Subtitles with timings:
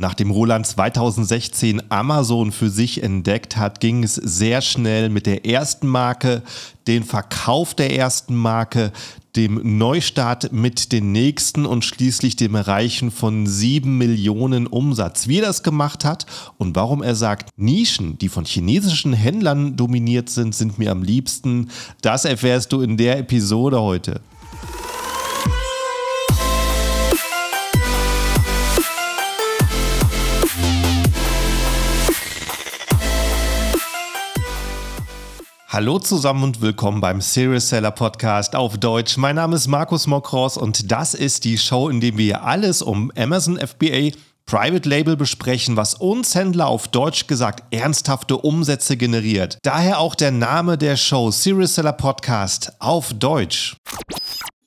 [0.00, 5.88] Nachdem Roland 2016 Amazon für sich entdeckt hat, ging es sehr schnell mit der ersten
[5.88, 6.42] Marke,
[6.86, 8.92] den Verkauf der ersten Marke,
[9.34, 15.26] dem Neustart mit den nächsten und schließlich dem Erreichen von sieben Millionen Umsatz.
[15.26, 16.26] Wie er das gemacht hat
[16.58, 21.70] und warum er sagt, Nischen, die von chinesischen Händlern dominiert sind, sind mir am liebsten,
[22.02, 24.20] das erfährst du in der Episode heute.
[35.70, 39.18] Hallo zusammen und willkommen beim Serious Seller Podcast auf Deutsch.
[39.18, 43.12] Mein Name ist Markus Mokros und das ist die Show, in der wir alles um
[43.14, 49.58] Amazon FBA Private Label besprechen, was uns Händler auf Deutsch gesagt ernsthafte Umsätze generiert.
[49.62, 53.76] Daher auch der Name der Show Serious Seller Podcast auf Deutsch.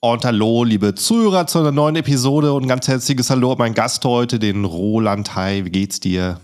[0.01, 4.05] Und hallo, liebe Zuhörer, zu einer neuen Episode und ganz herzliches Hallo an meinen Gast
[4.05, 5.33] heute, den Roland.
[5.33, 6.39] Hi, wie geht's dir?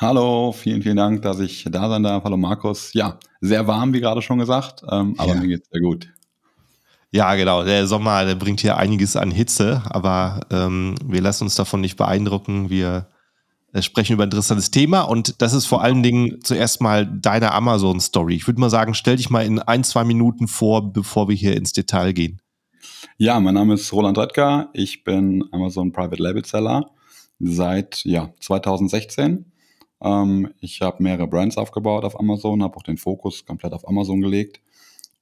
[0.00, 2.24] Hallo, vielen, vielen Dank, dass ich da sein darf.
[2.24, 2.92] Hallo Markus.
[2.94, 5.40] Ja, sehr warm, wie gerade schon gesagt, ähm, aber ja.
[5.40, 6.08] mir geht's sehr gut.
[7.10, 7.62] Ja, genau.
[7.62, 11.96] Der Sommer, der bringt hier einiges an Hitze, aber ähm, wir lassen uns davon nicht
[11.98, 12.70] beeindrucken.
[12.70, 13.06] Wir
[13.74, 17.52] äh, sprechen über ein interessantes Thema und das ist vor allen Dingen zuerst mal deine
[17.52, 18.34] Amazon-Story.
[18.34, 21.54] Ich würde mal sagen, stell dich mal in ein, zwei Minuten vor, bevor wir hier
[21.54, 22.40] ins Detail gehen.
[23.18, 24.70] Ja, mein Name ist Roland Redker.
[24.72, 26.90] Ich bin Amazon Private Label Seller
[27.38, 29.51] seit ja, 2016
[30.02, 34.20] ähm, ich habe mehrere Brands aufgebaut auf Amazon, habe auch den Fokus komplett auf Amazon
[34.20, 34.60] gelegt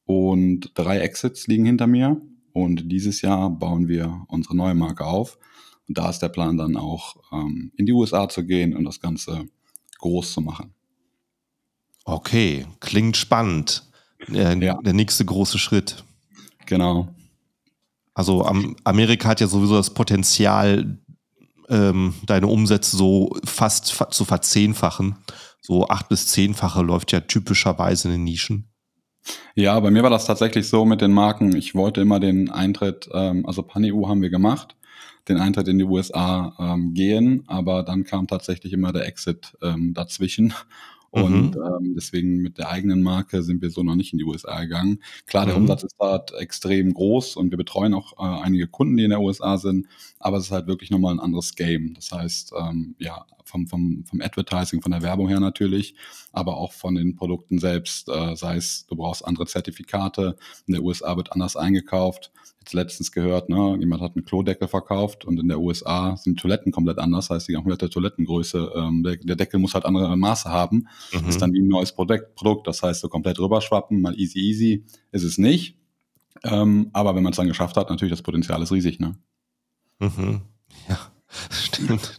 [0.06, 2.20] und drei Exits liegen hinter mir.
[2.52, 5.38] Und dieses Jahr bauen wir unsere neue Marke auf.
[5.86, 9.00] Und da ist der Plan dann auch ähm, in die USA zu gehen und das
[9.00, 9.46] Ganze
[9.98, 10.74] groß zu machen.
[12.04, 13.84] Okay, klingt spannend.
[14.28, 14.78] Der, ja.
[14.82, 16.04] der nächste große Schritt.
[16.66, 17.08] Genau.
[18.14, 18.44] Also
[18.84, 20.98] Amerika hat ja sowieso das Potenzial,
[21.70, 25.16] ähm, deine Umsätze so fast zu verzehnfachen.
[25.60, 28.70] So acht bis zehnfache läuft ja typischerweise in den Nischen.
[29.54, 31.54] Ja, bei mir war das tatsächlich so mit den Marken.
[31.54, 34.76] Ich wollte immer den Eintritt, ähm, also Pan-EU haben wir gemacht,
[35.28, 39.92] den Eintritt in die USA ähm, gehen, aber dann kam tatsächlich immer der Exit ähm,
[39.94, 40.54] dazwischen.
[41.10, 41.62] Und mhm.
[41.62, 45.00] ähm, deswegen mit der eigenen Marke sind wir so noch nicht in die USA gegangen.
[45.26, 45.62] Klar, der mhm.
[45.62, 49.20] Umsatz ist dort extrem groß und wir betreuen auch äh, einige Kunden, die in der
[49.20, 49.86] USA sind,
[50.20, 51.94] aber es ist halt wirklich nochmal ein anderes Game.
[51.94, 55.94] Das heißt, ähm, ja, vom, vom, vom Advertising, von der Werbung her natürlich,
[56.32, 60.36] aber auch von den Produkten selbst, äh, sei es, du brauchst andere Zertifikate,
[60.66, 62.30] in der USA wird anders eingekauft.
[62.60, 66.72] Jetzt letztens gehört, ne, jemand hat einen Klodeckel verkauft und in der USA sind Toiletten
[66.72, 70.86] komplett anders, heißt die komplette Toilettengröße, ähm, der, der Deckel muss halt andere Maße haben,
[71.12, 71.28] mhm.
[71.28, 74.84] ist dann wie ein neues Produkt, Produkt, das heißt so komplett rüberschwappen, mal easy easy
[75.12, 75.76] ist es nicht.
[76.44, 79.16] Ähm, aber wenn man es dann geschafft hat, natürlich das Potenzial ist riesig, ne?
[79.98, 80.42] Mhm.
[80.88, 80.98] Ja.
[81.50, 82.18] Stimmt.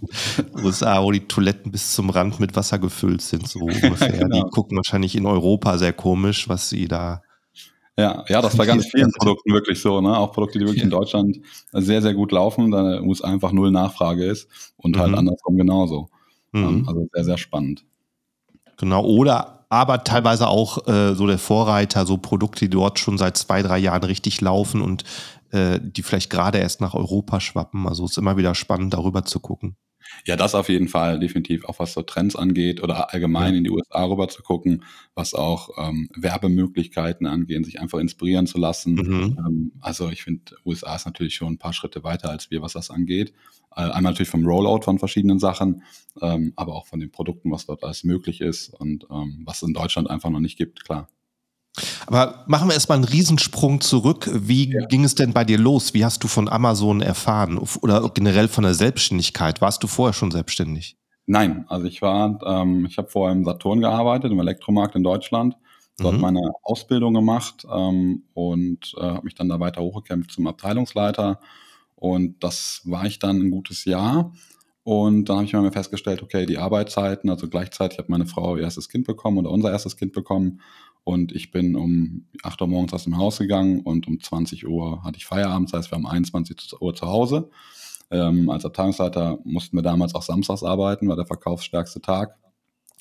[0.63, 4.11] USA, wo die Toiletten bis zum Rand mit Wasser gefüllt sind, so ungefähr.
[4.11, 4.43] genau.
[4.43, 7.21] Die gucken wahrscheinlich in Europa sehr komisch, was sie da.
[7.97, 10.17] Ja, ja, das bei ganz vielen Produkten wirklich so, ne?
[10.17, 11.39] Auch Produkte, die wirklich in Deutschland
[11.73, 15.17] sehr, sehr gut laufen, da muss einfach null Nachfrage ist und halt mhm.
[15.19, 16.09] andersrum genauso.
[16.53, 16.85] Mhm.
[16.87, 17.85] Also sehr, sehr spannend.
[18.77, 23.37] Genau, oder aber teilweise auch äh, so der Vorreiter, so Produkte, die dort schon seit
[23.37, 25.05] zwei, drei Jahren richtig laufen und
[25.51, 27.87] äh, die vielleicht gerade erst nach Europa schwappen.
[27.87, 29.75] Also es ist immer wieder spannend, darüber zu gucken.
[30.25, 31.65] Ja, das auf jeden Fall, definitiv.
[31.65, 33.57] Auch was so Trends angeht oder allgemein ja.
[33.59, 34.83] in die USA rüber zu gucken,
[35.15, 38.95] was auch ähm, Werbemöglichkeiten angeht, sich einfach inspirieren zu lassen.
[38.95, 39.37] Mhm.
[39.39, 42.73] Ähm, also ich finde, USA ist natürlich schon ein paar Schritte weiter als wir, was
[42.73, 43.33] das angeht.
[43.75, 45.83] Äh, einmal natürlich vom Rollout von verschiedenen Sachen,
[46.21, 49.67] ähm, aber auch von den Produkten, was dort alles möglich ist und ähm, was es
[49.67, 51.07] in Deutschland einfach noch nicht gibt, klar.
[52.07, 54.29] Aber machen wir erstmal einen Riesensprung zurück.
[54.33, 54.85] Wie ja.
[54.87, 55.93] ging es denn bei dir los?
[55.93, 59.61] Wie hast du von Amazon erfahren oder generell von der Selbstständigkeit?
[59.61, 60.97] Warst du vorher schon selbstständig?
[61.25, 65.55] Nein, also ich war, ähm, ich habe vorher im Saturn gearbeitet, im Elektromarkt in Deutschland,
[65.97, 66.21] dort mhm.
[66.21, 71.39] meine Ausbildung gemacht ähm, und äh, habe mich dann da weiter hochgekämpft zum Abteilungsleiter.
[71.95, 74.33] Und das war ich dann ein gutes Jahr.
[74.83, 78.63] Und dann habe ich mir festgestellt, okay, die Arbeitszeiten, also gleichzeitig hat meine Frau ihr
[78.63, 80.59] erstes Kind bekommen oder unser erstes Kind bekommen.
[81.03, 85.03] Und ich bin um 8 Uhr morgens aus dem Haus gegangen und um 20 Uhr
[85.03, 87.49] hatte ich Feierabend, das heißt, wir haben 21 Uhr zu Hause.
[88.11, 92.37] Ähm, als Abteilungsleiter mussten wir damals auch samstags arbeiten, war der verkaufsstärkste Tag.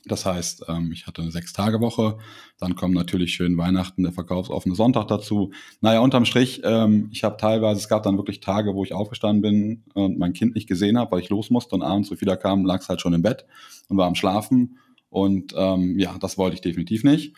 [0.06, 2.16] Das heißt, ähm, ich hatte eine Sechs-Tage-Woche.
[2.58, 5.52] Dann kommen natürlich schön Weihnachten, der verkaufsoffene Sonntag dazu.
[5.80, 9.42] Naja, unterm Strich, ähm, ich habe teilweise, es gab dann wirklich Tage, wo ich aufgestanden
[9.42, 12.38] bin und mein Kind nicht gesehen habe, weil ich los musste und abends, so wieder
[12.38, 13.44] kam, lag es halt schon im Bett
[13.88, 14.78] und war am Schlafen.
[15.10, 17.36] Und ähm, ja, das wollte ich definitiv nicht.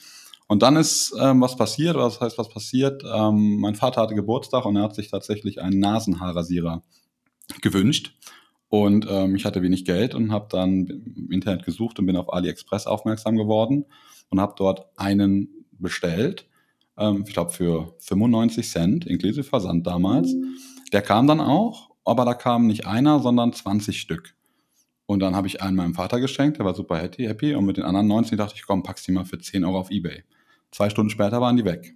[0.52, 3.02] Und dann ist ähm, was passiert, was heißt was passiert?
[3.10, 6.82] Ähm, mein Vater hatte Geburtstag und er hat sich tatsächlich einen Nasenhaarrasierer
[7.62, 8.14] gewünscht.
[8.68, 12.30] Und ähm, ich hatte wenig Geld und habe dann im Internet gesucht und bin auf
[12.30, 13.86] AliExpress aufmerksam geworden
[14.28, 16.46] und habe dort einen bestellt.
[16.98, 20.34] Ähm, ich glaube für 95 Cent, inklusive Versand damals.
[20.92, 24.34] Der kam dann auch, aber da kamen nicht einer, sondern 20 Stück.
[25.06, 27.54] Und dann habe ich einen meinem Vater geschenkt, der war super happy, happy.
[27.54, 29.90] Und mit den anderen 19 dachte ich, komm, pack's die mal für 10 Euro auf
[29.90, 30.24] Ebay.
[30.72, 31.94] Zwei Stunden später waren die weg.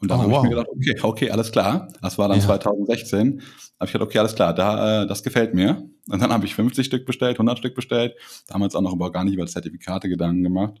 [0.00, 0.44] Und dann oh, habe wow.
[0.44, 1.88] ich mir gedacht, okay, okay, alles klar.
[2.02, 2.44] Das war dann ja.
[2.44, 3.40] 2016.
[3.80, 5.88] Habe ich gedacht, okay, alles klar, da, äh, das gefällt mir.
[6.08, 8.14] Und dann habe ich 50 Stück bestellt, 100 Stück bestellt.
[8.46, 10.74] Damals auch noch über gar nicht über Zertifikate Gedanken gemacht.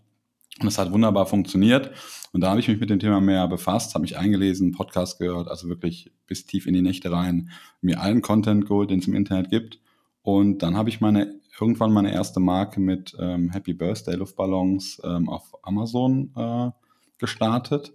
[0.60, 1.90] Und es hat wunderbar funktioniert.
[2.32, 5.48] Und da habe ich mich mit dem Thema mehr befasst, habe mich eingelesen, Podcast gehört,
[5.48, 7.50] also wirklich bis tief in die Nächte rein,
[7.80, 9.80] mir allen Content geholt, den es im Internet gibt.
[10.22, 15.28] Und dann habe ich meine irgendwann meine erste Marke mit ähm, Happy Birthday Luftballons ähm,
[15.28, 16.70] auf Amazon äh,
[17.18, 17.92] gestartet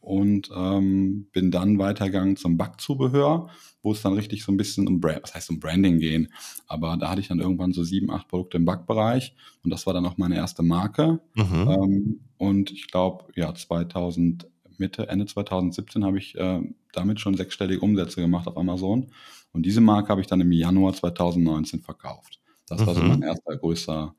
[0.00, 3.48] und ähm, bin dann weitergegangen zum Backzubehör,
[3.82, 6.32] wo es dann richtig so ein bisschen um Brand, was heißt um Branding gehen.
[6.66, 9.34] Aber da hatte ich dann irgendwann so sieben, acht Produkte im Backbereich
[9.64, 11.20] und das war dann auch meine erste Marke.
[11.34, 11.68] Mhm.
[11.68, 14.48] Ähm, und ich glaube, ja, 2000
[14.78, 16.62] Mitte, Ende 2017 habe ich äh,
[16.92, 19.08] damit schon sechsstellige Umsätze gemacht auf Amazon.
[19.52, 22.40] Und diese Marke habe ich dann im Januar 2019 verkauft.
[22.66, 22.86] Das mhm.
[22.86, 23.08] war so mhm.
[23.08, 24.14] mein erster größer,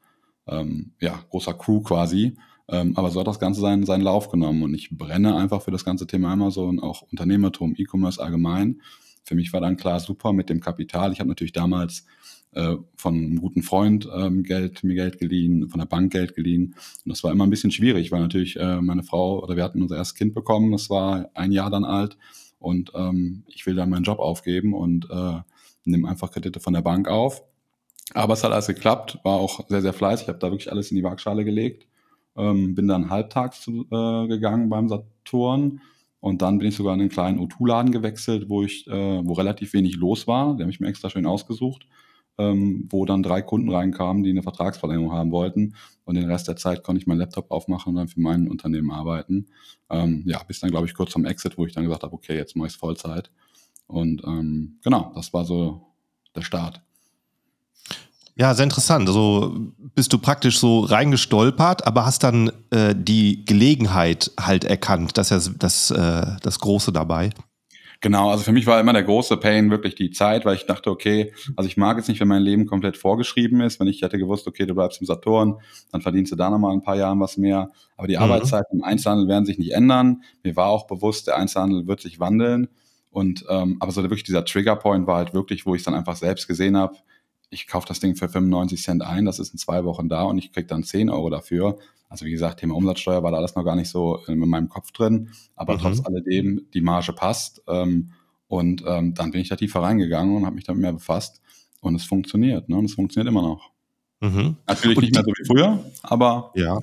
[0.48, 2.38] ähm, ja, großer Crew quasi.
[2.72, 5.72] Ähm, aber so hat das Ganze seinen, seinen Lauf genommen und ich brenne einfach für
[5.72, 8.82] das ganze Thema Amazon, auch Unternehmertum, E-Commerce allgemein.
[9.24, 11.12] Für mich war dann klar, super mit dem Kapital.
[11.12, 12.06] Ich habe natürlich damals
[12.52, 16.76] äh, von einem guten Freund ähm, Geld, mir Geld geliehen, von der Bank Geld geliehen.
[17.06, 19.82] Und das war immer ein bisschen schwierig, weil natürlich äh, meine Frau oder wir hatten
[19.82, 22.18] unser erstes Kind bekommen, das war ein Jahr dann alt
[22.60, 25.40] und ähm, ich will dann meinen Job aufgeben und äh,
[25.86, 27.44] nehme einfach Kredite von der Bank auf.
[28.14, 30.98] Aber es hat alles geklappt, war auch sehr, sehr fleißig, habe da wirklich alles in
[30.98, 31.89] die Waagschale gelegt
[32.40, 35.82] ähm, bin dann halbtags zu, äh, gegangen beim Saturn
[36.22, 39.74] und dann bin ich sogar in einen kleinen O2-Laden gewechselt, wo ich, äh, wo relativ
[39.74, 40.54] wenig los war.
[40.56, 41.88] Den habe ich mir extra schön ausgesucht,
[42.38, 45.76] ähm, wo dann drei Kunden reinkamen, die eine Vertragsverlängerung haben wollten.
[46.06, 48.92] Und den Rest der Zeit konnte ich meinen Laptop aufmachen und dann für mein Unternehmen
[48.92, 49.48] arbeiten.
[49.90, 52.36] Ähm, ja, bis dann, glaube ich, kurz zum Exit, wo ich dann gesagt habe, okay,
[52.36, 53.32] jetzt mache ich es Vollzeit.
[53.88, 55.88] Und ähm, genau, das war so
[56.36, 56.82] der Start.
[58.40, 59.06] Ja, sehr interessant.
[59.10, 59.54] Also
[59.96, 65.18] bist du praktisch so reingestolpert, aber hast dann äh, die Gelegenheit halt erkannt.
[65.18, 67.32] Das ist ja das, äh, das Große dabei.
[68.00, 70.90] Genau, also für mich war immer der große Pain wirklich die Zeit, weil ich dachte,
[70.90, 73.82] okay, also ich mag jetzt nicht, wenn mein Leben komplett vorgeschrieben ist.
[73.82, 75.58] Wenn ich hätte gewusst, okay, du bleibst im Saturn,
[75.92, 77.70] dann verdienst du da nochmal ein paar Jahre was mehr.
[77.98, 78.24] Aber die mhm.
[78.24, 80.24] Arbeitszeiten im Einzelhandel werden sich nicht ändern.
[80.44, 82.70] Mir war auch bewusst, der Einzelhandel wird sich wandeln.
[83.12, 86.48] Und ähm, aber so wirklich dieser Triggerpoint war halt wirklich, wo ich dann einfach selbst
[86.48, 86.96] gesehen habe,
[87.50, 90.38] ich kaufe das Ding für 95 Cent ein, das ist in zwei Wochen da und
[90.38, 91.78] ich kriege dann 10 Euro dafür.
[92.08, 94.92] Also wie gesagt, Thema Umsatzsteuer war da alles noch gar nicht so in meinem Kopf
[94.92, 95.80] drin, aber mhm.
[95.80, 97.62] trotz alledem, die Marge passt.
[97.68, 98.12] Ähm,
[98.48, 101.40] und ähm, dann bin ich da tiefer reingegangen und habe mich damit mehr befasst
[101.82, 102.68] und es funktioniert.
[102.68, 102.78] Ne?
[102.78, 103.70] Und es funktioniert immer noch.
[104.22, 104.58] Mhm.
[104.68, 106.80] Natürlich und nicht mehr so wie früher, aber ja.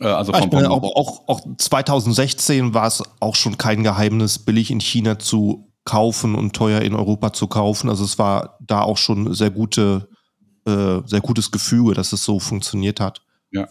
[0.00, 4.70] Äh, also vom, vom auch, auch, auch 2016 war es auch schon kein Geheimnis, billig
[4.70, 7.88] in China zu kaufen und teuer in Europa zu kaufen.
[7.88, 10.08] Also es war da auch schon sehr gute,
[10.66, 13.22] äh, sehr gutes Gefüge, dass es so funktioniert hat.
[13.50, 13.68] Ja.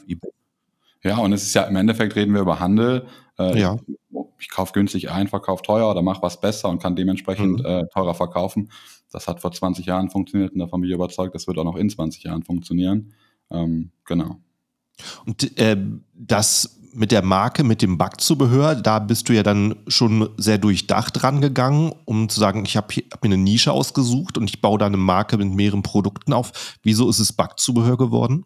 [1.04, 3.08] Ja, und es ist ja im Endeffekt reden wir über Handel.
[3.40, 3.78] Äh, ja.
[4.38, 7.66] Ich, kaufe günstig ein, verkaufe teuer oder mache was besser und kann dementsprechend mhm.
[7.66, 8.72] äh, teurer verkaufen.
[9.12, 11.76] Das hat vor 20 Jahren funktioniert und davon bin ich überzeugt, das wird auch noch
[11.76, 13.14] in 20 Jahren funktionieren.
[13.50, 14.38] Ähm, genau.
[15.26, 15.78] Und äh,
[16.14, 21.24] das mit der Marke, mit dem Backzubehör, da bist du ja dann schon sehr durchdacht
[21.24, 24.86] rangegangen, um zu sagen, ich habe hab mir eine Nische ausgesucht und ich baue da
[24.86, 26.52] eine Marke mit mehreren Produkten auf.
[26.84, 28.46] Wieso ist es Backzubehör geworden?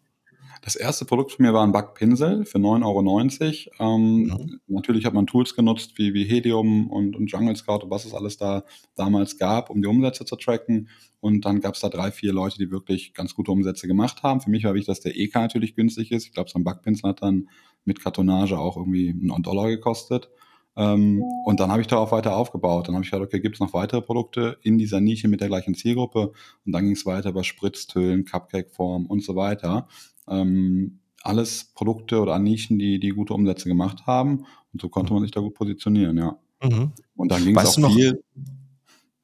[0.65, 3.95] Das erste Produkt von mir war ein Backpinsel für 9,90 Euro.
[3.95, 4.59] Ähm, mhm.
[4.65, 8.15] Natürlich hat man Tools genutzt wie, wie Helium und, und Jungle Scout und was es
[8.15, 8.63] alles da
[8.95, 10.89] damals gab, um die Umsätze zu tracken.
[11.19, 14.41] Und dann gab es da drei, vier Leute, die wirklich ganz gute Umsätze gemacht haben.
[14.41, 16.25] Für mich war wichtig, dass der EK natürlich günstig ist.
[16.25, 17.47] Ich glaube, so ein Backpinsel hat dann
[17.83, 20.31] mit Kartonage auch irgendwie einen Dollar gekostet.
[20.77, 22.87] Ähm, und dann habe ich darauf weiter aufgebaut.
[22.87, 25.47] Dann habe ich gedacht, okay, gibt es noch weitere Produkte in dieser Nische mit der
[25.47, 26.31] gleichen Zielgruppe?
[26.65, 29.87] Und dann ging es weiter über Spritztölen, Cupcake-Form und so weiter.
[30.27, 34.45] Ähm, alles Produkte oder Nischen, die, die gute Umsätze gemacht haben.
[34.73, 36.37] Und so konnte man sich da gut positionieren, ja.
[36.63, 36.91] Mhm.
[37.15, 38.23] Und dann ging es auch viel.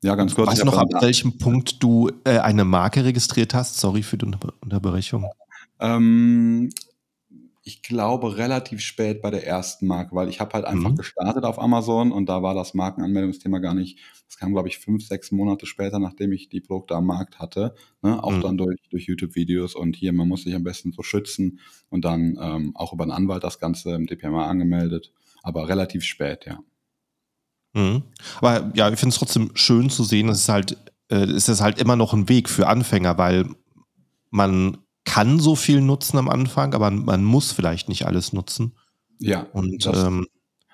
[0.04, 0.50] Ja, ganz kurz.
[0.50, 3.80] Weißt du noch, ab welchem Punkt du äh, eine Marke registriert hast?
[3.80, 5.28] Sorry für die Unterbrechung.
[5.80, 6.70] Ähm,
[7.64, 10.96] ich glaube, relativ spät bei der ersten Marke, weil ich habe halt einfach mhm.
[10.96, 15.06] gestartet auf Amazon und da war das Markenanmeldungsthema gar nicht, das kam, glaube ich, fünf,
[15.06, 17.76] sechs Monate später, nachdem ich die Produkte am Markt hatte.
[18.02, 18.22] Ne?
[18.24, 18.42] Auch mhm.
[18.42, 22.38] dann durch, durch YouTube-Videos und hier, man muss sich am besten so schützen und dann
[22.42, 25.12] ähm, auch über einen Anwalt das Ganze im DPMA angemeldet,
[25.44, 26.60] aber relativ spät, ja.
[27.74, 28.04] Mhm.
[28.38, 30.78] Aber ja, ich finde es trotzdem schön zu sehen, dass es halt
[31.12, 33.46] äh, ist es halt immer noch ein Weg für Anfänger, weil
[34.30, 34.78] man
[35.12, 38.72] kann so viel nutzen am Anfang, aber man muss vielleicht nicht alles nutzen.
[39.20, 39.46] Ja.
[39.52, 40.26] Und ähm,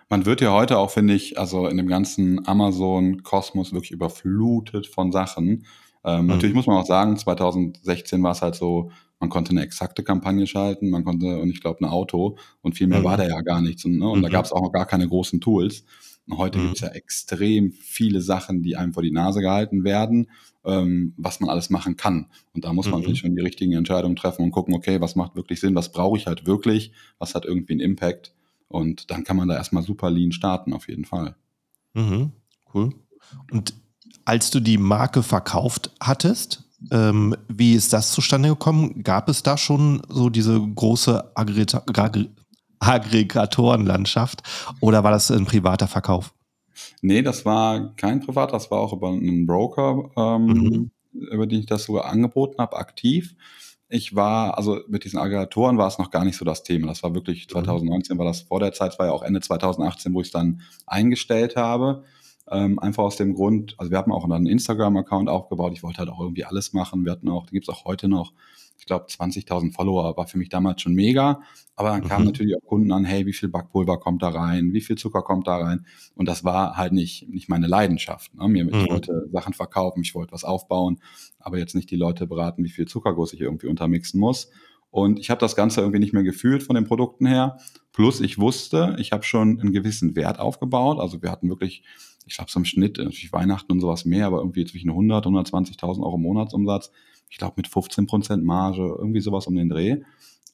[0.10, 5.12] man wird ja heute auch, finde ich, also in dem ganzen Amazon-Kosmos wirklich überflutet von
[5.12, 5.65] Sachen.
[6.06, 6.27] Ähm, mhm.
[6.27, 10.46] Natürlich muss man auch sagen, 2016 war es halt so, man konnte eine exakte Kampagne
[10.46, 13.06] schalten, man konnte, und ich glaube, ein Auto und viel mehr mhm.
[13.06, 13.86] war da ja gar nichts.
[13.86, 14.08] Und, ne?
[14.08, 14.24] und mhm.
[14.24, 15.84] da gab es auch noch gar keine großen Tools.
[16.31, 16.63] Heute mhm.
[16.63, 20.29] gibt es ja extrem viele Sachen, die einem vor die Nase gehalten werden,
[20.65, 22.27] ähm, was man alles machen kann.
[22.53, 23.01] Und da muss man mhm.
[23.01, 26.17] natürlich schon die richtigen Entscheidungen treffen und gucken, okay, was macht wirklich Sinn, was brauche
[26.17, 28.34] ich halt wirklich, was hat irgendwie einen Impact.
[28.67, 31.36] Und dann kann man da erstmal super lean starten, auf jeden Fall.
[31.93, 32.31] Mhm.
[32.74, 32.93] Cool.
[33.51, 33.74] Und
[34.25, 39.03] als du die Marke verkauft hattest, ähm, wie ist das zustande gekommen?
[39.03, 41.84] Gab es da schon so diese große Aggregata
[42.79, 44.43] Aggregatorenlandschaft
[44.81, 46.34] oder war das ein privater Verkauf?
[47.01, 50.91] Nee, das war kein privater, das war auch über einen Broker, ähm, mhm.
[51.12, 53.36] über den ich das sogar angeboten habe, aktiv.
[53.89, 56.88] Ich war, also mit diesen Aggregatoren war es noch gar nicht so das Thema.
[56.88, 58.19] Das war wirklich 2019, mhm.
[58.19, 61.55] war das vor der Zeit, war ja auch Ende 2018, wo ich es dann eingestellt
[61.55, 62.03] habe.
[62.50, 65.74] Ähm, einfach aus dem Grund, also wir haben auch einen Instagram-Account aufgebaut.
[65.74, 67.05] Ich wollte halt auch irgendwie alles machen.
[67.05, 68.34] Wir hatten auch, die gibt es auch heute noch,
[68.77, 71.41] ich glaube 20.000 Follower, war für mich damals schon mega.
[71.75, 72.31] Aber dann kamen mhm.
[72.31, 75.48] natürlich auch Kunden an, hey, wie viel Backpulver kommt da rein, wie viel Zucker kommt
[75.48, 75.86] da rein?
[76.15, 78.34] Und das war halt nicht, nicht meine Leidenschaft.
[78.36, 78.48] Ne?
[78.48, 78.74] Mir, mhm.
[78.74, 81.00] Ich wollte Sachen verkaufen, ich wollte was aufbauen,
[81.39, 84.50] aber jetzt nicht die Leute beraten, wie viel Zuckerguss ich irgendwie untermixen muss.
[84.89, 87.57] Und ich habe das Ganze irgendwie nicht mehr gefühlt von den Produkten her.
[87.91, 91.00] Plus ich wusste, ich habe schon einen gewissen Wert aufgebaut.
[91.00, 91.84] Also wir hatten wirklich
[92.27, 95.36] ich glaube, so im Schnitt, natürlich Weihnachten und sowas mehr, aber irgendwie zwischen 100 und
[95.36, 96.91] 120.000 Euro Monatsumsatz.
[97.29, 99.98] Ich glaube, mit 15 Prozent Marge, irgendwie sowas um den Dreh.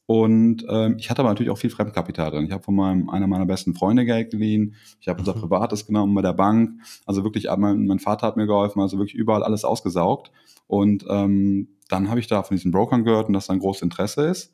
[0.05, 2.45] Und ähm, ich hatte aber natürlich auch viel Fremdkapital drin.
[2.45, 4.75] Ich habe von meinem, einer meiner besten Freunde Geld geliehen.
[4.99, 5.41] Ich habe unser mhm.
[5.41, 6.81] Privates genommen bei der Bank.
[7.05, 10.31] Also wirklich, mein, mein Vater hat mir geholfen, also wirklich überall alles ausgesaugt.
[10.67, 13.83] Und ähm, dann habe ich da von diesen Brokern gehört und dass da ein großes
[13.83, 14.53] Interesse ist.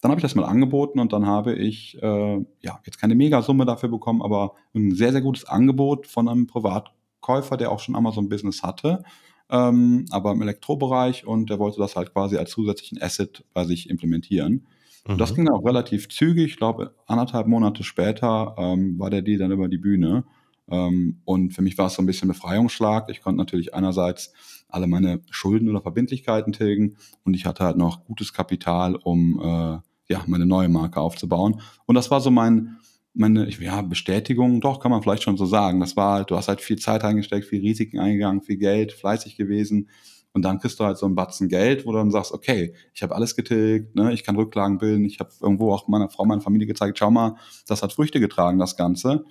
[0.00, 3.66] Dann habe ich das mal angeboten und dann habe ich, äh, ja, jetzt keine Megasumme
[3.66, 8.62] dafür bekommen, aber ein sehr, sehr gutes Angebot von einem Privatkäufer, der auch schon Amazon-Business
[8.62, 9.02] hatte,
[9.50, 13.88] ähm, aber im Elektrobereich und der wollte das halt quasi als zusätzlichen Asset bei sich
[13.88, 14.66] implementieren.
[15.06, 15.18] Mhm.
[15.18, 19.38] Das ging dann auch relativ zügig, ich glaube anderthalb Monate später ähm, war der Deal
[19.38, 20.24] dann über die Bühne.
[20.70, 23.08] Ähm, und für mich war es so ein bisschen Befreiungsschlag.
[23.10, 24.32] Ich konnte natürlich einerseits
[24.68, 30.12] alle meine Schulden oder Verbindlichkeiten tilgen und ich hatte halt noch gutes Kapital, um äh,
[30.12, 31.60] ja, meine neue Marke aufzubauen.
[31.86, 32.78] Und das war so mein,
[33.18, 35.80] meine, ja, Bestätigung, doch, kann man vielleicht schon so sagen.
[35.80, 39.36] Das war halt, du hast halt viel Zeit eingesteckt, viel Risiken eingegangen, viel Geld, fleißig
[39.36, 39.88] gewesen.
[40.32, 43.02] Und dann kriegst du halt so einen Batzen Geld, wo du dann sagst, okay, ich
[43.02, 46.42] habe alles getilgt, ne, ich kann Rücklagen bilden, ich habe irgendwo auch meiner Frau, meiner
[46.42, 49.24] Familie gezeigt, schau mal, das hat Früchte getragen, das Ganze.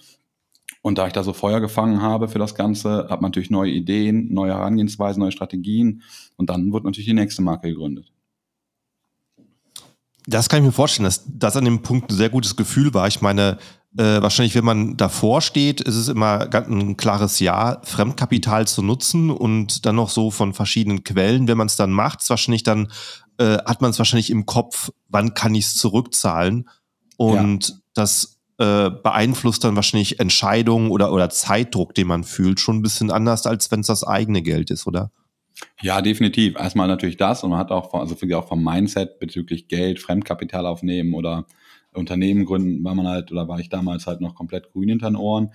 [0.81, 3.71] Und da ich da so Feuer gefangen habe für das Ganze, hat man natürlich neue
[3.71, 6.01] Ideen, neue Herangehensweisen, neue Strategien.
[6.35, 8.11] Und dann wird natürlich die nächste Marke gegründet.
[10.27, 13.07] Das kann ich mir vorstellen, dass das an dem Punkt ein sehr gutes Gefühl war.
[13.07, 13.57] Ich meine,
[13.97, 19.31] äh, wahrscheinlich, wenn man davor steht, ist es immer ein klares Ja, Fremdkapital zu nutzen
[19.31, 21.47] und dann noch so von verschiedenen Quellen.
[21.47, 22.91] Wenn man es dann macht, ist wahrscheinlich dann
[23.37, 26.69] äh, hat man es wahrscheinlich im Kopf, wann kann ich es zurückzahlen?
[27.15, 27.75] Und ja.
[27.93, 33.11] das äh, beeinflusst dann wahrscheinlich Entscheidungen oder, oder Zeitdruck, den man fühlt, schon ein bisschen
[33.11, 35.11] anders, als wenn es das eigene Geld ist, oder?
[35.81, 36.55] Ja, definitiv.
[36.55, 41.13] Erstmal natürlich das und man hat auch, also auch vom Mindset bezüglich Geld, Fremdkapital aufnehmen
[41.13, 41.45] oder
[41.93, 45.15] Unternehmen gründen, war man halt, oder war ich damals halt noch komplett grün hinter den
[45.15, 45.51] Ohren.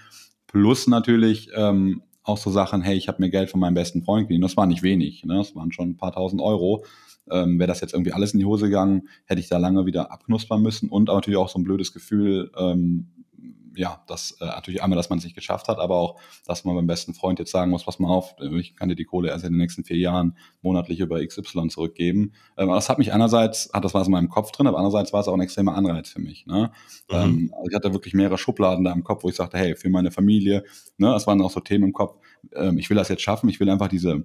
[0.47, 4.29] Plus natürlich ähm, auch so Sachen, hey, ich habe mir Geld von meinem besten Freund
[4.29, 4.43] geliehen.
[4.43, 5.37] Das war nicht wenig, ne?
[5.37, 6.85] das waren schon ein paar tausend Euro.
[7.31, 10.11] Ähm, Wäre das jetzt irgendwie alles in die Hose gegangen, hätte ich da lange wieder
[10.11, 13.22] abknuspern müssen und natürlich auch so ein blödes Gefühl, ähm,
[13.75, 16.75] ja, das äh, natürlich einmal, dass man es nicht geschafft hat, aber auch, dass man
[16.75, 19.45] beim besten Freund jetzt sagen muss, pass mal auf, ich kann dir die Kohle erst
[19.45, 22.33] in den nächsten vier Jahren monatlich über XY zurückgeben.
[22.57, 25.21] Ähm, das hat mich einerseits, hat das war in meinem Kopf drin, aber andererseits war
[25.21, 26.47] es auch ein extremer Anreiz für mich.
[26.47, 26.71] Ne?
[27.11, 27.17] Mhm.
[27.17, 29.91] Ähm, also ich hatte wirklich mehrere Schubladen da im Kopf, wo ich sagte, hey, für
[29.91, 30.64] meine Familie,
[30.99, 32.19] ne, das waren auch so Themen im Kopf,
[32.55, 34.25] ähm, ich will das jetzt schaffen, ich will einfach diese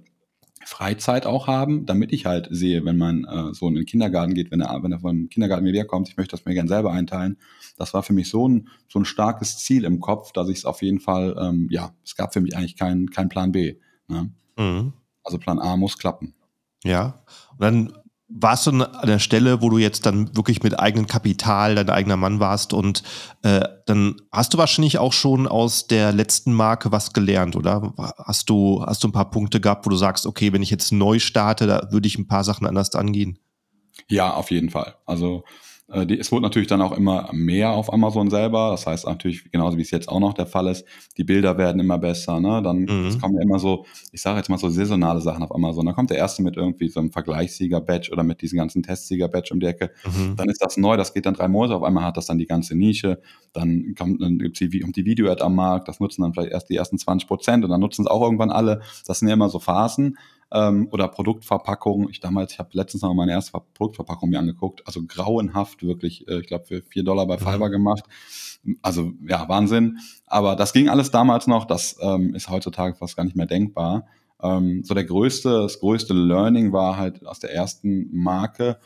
[0.64, 4.50] Freizeit auch haben, damit ich halt sehe, wenn mein äh, Sohn in den Kindergarten geht,
[4.50, 7.38] wenn er, wenn er vom Kindergarten mir wiederkommt, ich möchte das mir gerne selber einteilen.
[7.76, 10.64] Das war für mich so ein, so ein starkes Ziel im Kopf, dass ich es
[10.64, 13.76] auf jeden Fall, ähm, ja, es gab für mich eigentlich keinen kein Plan B.
[14.08, 14.30] Ne?
[14.56, 14.92] Mhm.
[15.22, 16.34] Also Plan A muss klappen.
[16.84, 17.22] Ja,
[17.52, 17.92] und dann
[18.28, 22.16] warst du an der Stelle, wo du jetzt dann wirklich mit eigenem Kapital dein eigener
[22.16, 23.02] Mann warst und
[23.42, 27.94] äh, dann hast du wahrscheinlich auch schon aus der letzten Marke was gelernt, oder?
[28.18, 30.92] Hast du, hast du ein paar Punkte gehabt, wo du sagst, okay, wenn ich jetzt
[30.92, 33.38] neu starte, da würde ich ein paar Sachen anders angehen?
[34.08, 34.94] Ja, auf jeden Fall.
[35.06, 35.44] Also
[35.90, 38.72] die, es wurde natürlich dann auch immer mehr auf Amazon selber.
[38.72, 40.84] Das heißt natürlich, genauso wie es jetzt auch noch der Fall ist,
[41.16, 42.40] die Bilder werden immer besser.
[42.40, 42.60] Ne?
[42.62, 43.18] Dann mhm.
[43.18, 45.86] kommen ja immer so, ich sage jetzt mal so saisonale Sachen auf Amazon.
[45.86, 49.60] Dann kommt der erste mit irgendwie so einem Vergleichssieger-Badge oder mit diesem ganzen Testsieger-Badge um
[49.60, 49.90] die Ecke.
[50.04, 50.36] Mhm.
[50.36, 51.76] Dann ist das neu, das geht dann drei Monate.
[51.76, 53.22] Auf einmal hat das dann die ganze Nische.
[53.54, 55.88] Dann kommt, dann gibt's die, kommt die Video-Ad am Markt.
[55.88, 58.50] Das nutzen dann vielleicht erst die ersten 20 Prozent und dann nutzen es auch irgendwann
[58.50, 58.82] alle.
[59.06, 60.18] Das sind ja immer so Phasen
[60.52, 62.08] ähm, oder Produktverpackung.
[62.10, 66.40] Ich damals, ich habe letztens noch meine erste Produktverpackung mir angeguckt, also grauenhaft wirklich, äh,
[66.40, 67.72] ich glaube für vier Dollar bei Fiverr mhm.
[67.72, 68.04] gemacht.
[68.82, 69.98] Also ja, Wahnsinn.
[70.26, 74.06] Aber das ging alles damals noch, das ähm, ist heutzutage fast gar nicht mehr denkbar.
[74.42, 78.78] Ähm, so der größte, das größte Learning war halt aus der ersten Marke,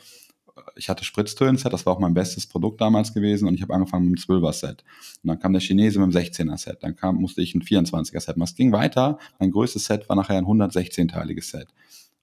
[0.75, 4.09] ich hatte Spritztönen-Set, das war auch mein bestes Produkt damals gewesen und ich habe angefangen
[4.09, 4.83] mit einem 12er-Set.
[5.23, 8.49] Und dann kam der Chinese mit einem 16er-Set, dann kam, musste ich ein 24er-Set machen.
[8.49, 11.67] Es ging weiter, mein größtes Set war nachher ein 116-teiliges Set,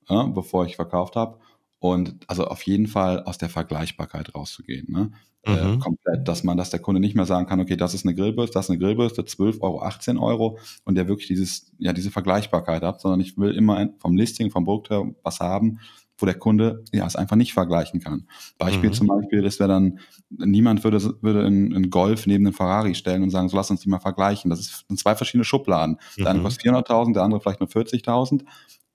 [0.08, 1.38] ja, bevor ich verkauft habe.
[1.80, 4.92] Und also auf jeden Fall aus der Vergleichbarkeit rauszugehen.
[4.92, 5.12] Ne?
[5.44, 5.75] Äh, mhm.
[5.75, 8.14] Äh, komplett, dass man, dass der Kunde nicht mehr sagen kann, okay, das ist eine
[8.14, 12.10] Grillbürste, das ist eine Grillbürste, 12 Euro, 18 Euro und der wirklich dieses, ja, diese
[12.10, 15.80] Vergleichbarkeit hat, sondern ich will immer vom Listing, vom Produkt her was haben,
[16.21, 18.27] wo der Kunde ja es einfach nicht vergleichen kann.
[18.59, 18.95] Beispiel mhm.
[18.95, 19.99] zum Beispiel, das wäre dann,
[20.31, 23.89] niemand würde, würde einen Golf neben den Ferrari stellen und sagen, so lass uns die
[23.89, 24.50] mal vergleichen.
[24.50, 25.99] Das ist, sind zwei verschiedene Schubladen.
[26.19, 26.45] Der eine mhm.
[26.45, 28.45] kostet 400.000, der andere vielleicht nur 40.000.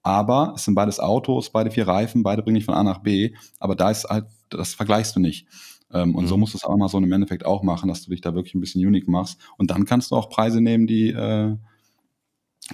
[0.04, 3.34] Aber es sind beides Autos, beide vier Reifen, beide bringen dich von A nach B.
[3.60, 5.48] Aber da ist halt, das vergleichst du nicht.
[5.92, 6.28] Ähm, und mhm.
[6.28, 8.36] so musst du es auch mal so im Endeffekt auch machen, dass du dich da
[8.36, 9.40] wirklich ein bisschen unique machst.
[9.58, 11.56] Und dann kannst du auch Preise nehmen, die, äh,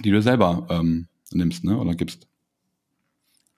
[0.04, 1.78] die du selber ähm, nimmst, ne?
[1.78, 2.28] Oder gibst.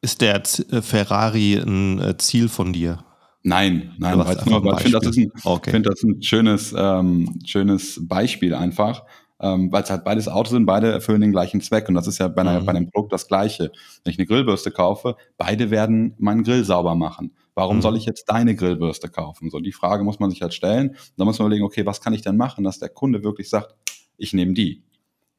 [0.05, 3.03] Ist der äh, Ferrari ein äh, Ziel von dir?
[3.43, 4.39] Nein, nein, nur, ich
[4.83, 5.71] finde, das, okay.
[5.71, 9.05] find das ein schönes, ähm, schönes Beispiel einfach,
[9.41, 12.19] ähm, weil es halt beides Autos sind, beide erfüllen den gleichen Zweck und das ist
[12.19, 12.67] ja bei, einer, mhm.
[12.67, 13.73] bei einem Produkt das Gleiche.
[14.03, 17.35] Wenn ich eine Grillbürste kaufe, beide werden meinen Grill sauber machen.
[17.55, 17.83] Warum mhm.
[17.83, 19.49] soll ich jetzt deine Grillbürste kaufen?
[19.49, 20.97] So, die Frage muss man sich halt stellen.
[21.17, 23.75] Da muss man überlegen, okay, was kann ich denn machen, dass der Kunde wirklich sagt,
[24.19, 24.83] ich nehme die.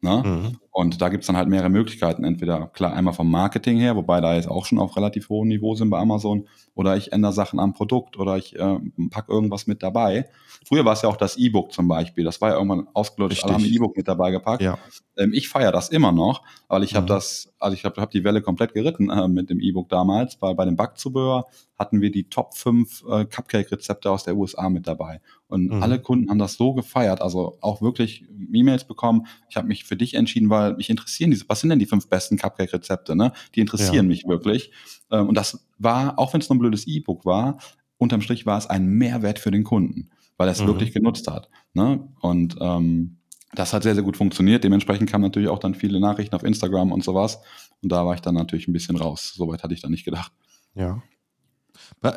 [0.01, 0.23] Ne?
[0.25, 0.57] Mhm.
[0.77, 2.25] Und da gibt es dann halt mehrere Möglichkeiten.
[2.25, 5.73] Entweder klar einmal vom Marketing her, wobei da jetzt auch schon auf relativ hohem Niveau
[5.73, 8.79] sind bei Amazon, oder ich ändere Sachen am Produkt oder ich äh,
[9.09, 10.27] packe irgendwas mit dabei.
[10.67, 12.25] Früher war es ja auch das E-Book zum Beispiel.
[12.25, 14.61] Das war ja irgendwann ausgelutscht, alle haben ein E-Book mit dabei gepackt.
[14.61, 14.77] Ja.
[15.17, 16.97] Ähm, ich feiere das immer noch, weil ich mhm.
[16.97, 20.41] habe das, also ich habe hab die Welle komplett geritten äh, mit dem E-Book damals,
[20.41, 21.45] weil bei dem Backzubehör
[21.77, 25.21] hatten wir die Top 5 äh, Cupcake-Rezepte aus der USA mit dabei.
[25.47, 25.83] Und mhm.
[25.83, 29.27] alle Kunden haben das so gefeiert, also auch wirklich E-Mails bekommen.
[29.49, 32.07] Ich habe mich für dich entschieden, weil mich interessieren diese, was sind denn die fünf
[32.07, 33.31] besten Cupcake-Rezepte, ne?
[33.55, 34.03] Die interessieren ja.
[34.03, 34.71] mich wirklich.
[35.11, 37.57] Ähm, und das war, auch wenn es nur ein blödes E-Book war,
[37.97, 40.67] unterm Strich war es ein Mehrwert für den Kunden, weil er es mhm.
[40.67, 41.49] wirklich genutzt hat.
[41.73, 42.07] Ne?
[42.21, 43.17] Und ähm,
[43.53, 44.63] das hat sehr, sehr gut funktioniert.
[44.63, 47.39] Dementsprechend kamen natürlich auch dann viele Nachrichten auf Instagram und sowas.
[47.81, 49.33] Und da war ich dann natürlich ein bisschen raus.
[49.35, 50.31] Soweit hatte ich dann nicht gedacht.
[50.75, 51.01] Ja.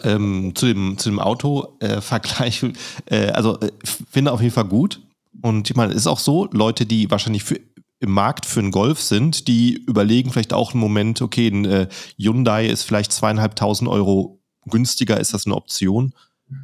[0.05, 2.65] Ähm, zu dem, zu dem Auto-Vergleich,
[3.07, 5.01] äh, also äh, finde auf jeden Fall gut.
[5.41, 7.61] Und ich meine, es ist auch so, Leute, die wahrscheinlich für,
[8.01, 11.89] im Markt für einen Golf sind, die überlegen vielleicht auch einen Moment, okay, ein äh,
[12.17, 16.15] Hyundai ist vielleicht zweieinhalbtausend Euro günstiger, ist das eine Option?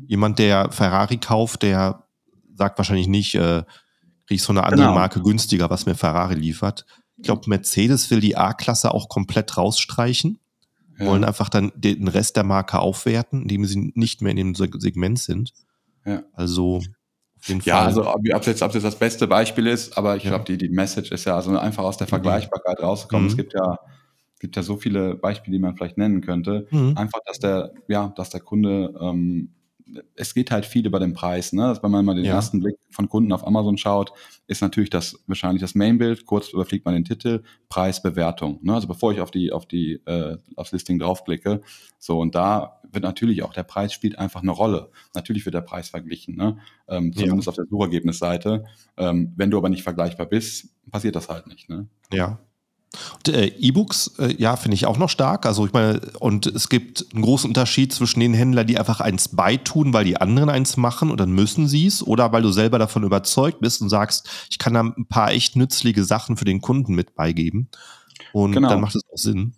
[0.07, 2.05] Jemand, der Ferrari kauft, der
[2.55, 3.65] sagt wahrscheinlich nicht, äh,
[4.27, 4.95] kriege ich so eine andere genau.
[4.95, 6.87] Marke günstiger, was mir Ferrari liefert.
[7.17, 10.39] Ich glaube, Mercedes will die A-Klasse auch komplett rausstreichen
[10.99, 11.07] ja.
[11.07, 15.19] wollen einfach dann den Rest der Marke aufwerten, indem sie nicht mehr in dem Segment
[15.19, 15.53] sind.
[16.05, 16.23] Ja.
[16.33, 16.83] Also
[17.49, 17.69] jeden Fall.
[17.69, 20.31] Ja, also ob es jetzt, jetzt das beste Beispiel ist, aber ich ja.
[20.31, 23.25] glaube, die, die Message ist ja also einfach aus der Vergleichbarkeit rausgekommen.
[23.25, 23.31] Mhm.
[23.31, 23.79] Es gibt ja
[24.45, 26.67] gibt ja so viele Beispiele, die man vielleicht nennen könnte.
[26.71, 26.99] Mhm.
[26.99, 29.55] Einfach, dass der, ja, dass der Kunde ähm,
[30.17, 31.53] es geht halt viel über den Preis.
[31.53, 31.67] Ne?
[31.67, 32.35] Also wenn man mal den ja.
[32.35, 34.13] ersten Blick von Kunden auf Amazon schaut,
[34.47, 36.27] ist natürlich das wahrscheinlich das Mainbild.
[36.27, 38.59] Kurz überfliegt man den Titel, Preis, Bewertung.
[38.63, 38.75] Ne?
[38.75, 41.61] Also bevor ich auf die auf die äh, aufs Listing draufklicke,
[41.99, 44.91] so und da wird natürlich auch der Preis spielt einfach eine Rolle.
[45.15, 46.59] Natürlich wird der Preis verglichen, ne?
[46.89, 47.51] ähm, zumindest ja.
[47.51, 48.65] auf der Suchergebnisseite.
[48.97, 51.69] Ähm, wenn du aber nicht vergleichbar bist, passiert das halt nicht.
[51.69, 51.89] Ne?
[52.13, 52.39] Ja,
[53.29, 55.47] äh, E-Books, äh, ja, finde ich auch noch stark.
[55.47, 59.29] Also ich meine, und es gibt einen großen Unterschied zwischen den Händlern, die einfach eins
[59.29, 62.79] beitun, weil die anderen eins machen und dann müssen sie es, oder weil du selber
[62.79, 66.61] davon überzeugt bist und sagst, ich kann da ein paar echt nützliche Sachen für den
[66.61, 67.69] Kunden mit beigeben.
[68.33, 68.69] Und genau.
[68.69, 69.55] dann macht es auch Sinn.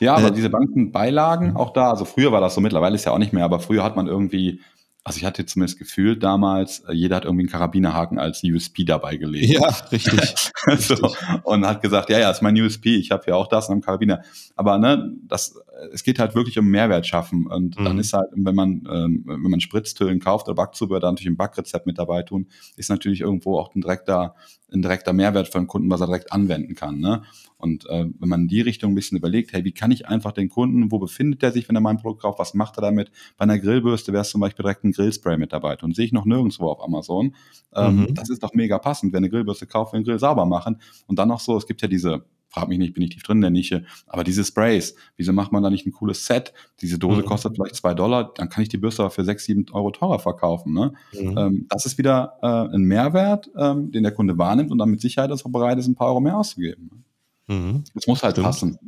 [0.00, 1.56] Ja, aber äh, diese Bankenbeilagen, mhm.
[1.56, 3.82] auch da, also früher war das so, mittlerweile ist ja auch nicht mehr, aber früher
[3.82, 4.60] hat man irgendwie
[5.04, 9.16] also ich hatte zumindest gefühlt damals, äh, jeder hat irgendwie einen Karabinerhaken als USP dabei
[9.16, 9.52] gelegt.
[9.52, 10.34] Ja, richtig.
[10.78, 11.12] so,
[11.42, 13.82] und hat gesagt, ja, ja, ist mein USP, ich habe ja auch das und einen
[13.82, 14.22] Karabiner.
[14.54, 15.54] Aber ne, das
[15.92, 17.46] es geht halt wirklich um Mehrwert schaffen.
[17.46, 17.84] Und mhm.
[17.84, 21.36] dann ist halt, wenn man, ähm, wenn man Spritztölen kauft oder Backzubehör, da natürlich ein
[21.36, 24.34] Backrezept mit dabei tun, ist natürlich irgendwo auch ein direkter,
[24.72, 27.00] ein direkter Mehrwert für den Kunden, was er direkt anwenden kann.
[27.00, 27.22] Ne?
[27.62, 30.32] Und äh, wenn man in die Richtung ein bisschen überlegt, hey, wie kann ich einfach
[30.32, 33.12] den Kunden, wo befindet er sich, wenn er mein Produkt kauft, was macht er damit?
[33.36, 35.76] Bei einer Grillbürste wäre es zum Beispiel direkt ein Grillspray mit dabei.
[35.80, 37.36] Und sehe ich noch nirgendwo auf Amazon.
[37.74, 38.14] Ähm, mhm.
[38.14, 40.80] Das ist doch mega passend, wenn eine Grillbürste kauft, den Grill sauber machen.
[41.06, 43.38] Und dann noch so, es gibt ja diese frag mich nicht, bin ich tief drin
[43.38, 43.84] in der Nische.
[44.06, 46.52] Aber diese Sprays, wieso macht man da nicht ein cooles Set?
[46.80, 47.24] Diese Dose mhm.
[47.24, 50.18] kostet vielleicht zwei Dollar, dann kann ich die Bürste aber für sechs, sieben Euro teurer
[50.18, 50.74] verkaufen.
[50.74, 50.92] Ne?
[51.18, 51.38] Mhm.
[51.38, 55.00] Ähm, das ist wieder äh, ein Mehrwert, ähm, den der Kunde wahrnimmt und dann mit
[55.00, 57.04] Sicherheit auch bereit ist, ein paar Euro mehr auszugeben.
[57.46, 57.84] Mhm.
[57.94, 58.46] Das muss halt Stimmt.
[58.46, 58.78] passen.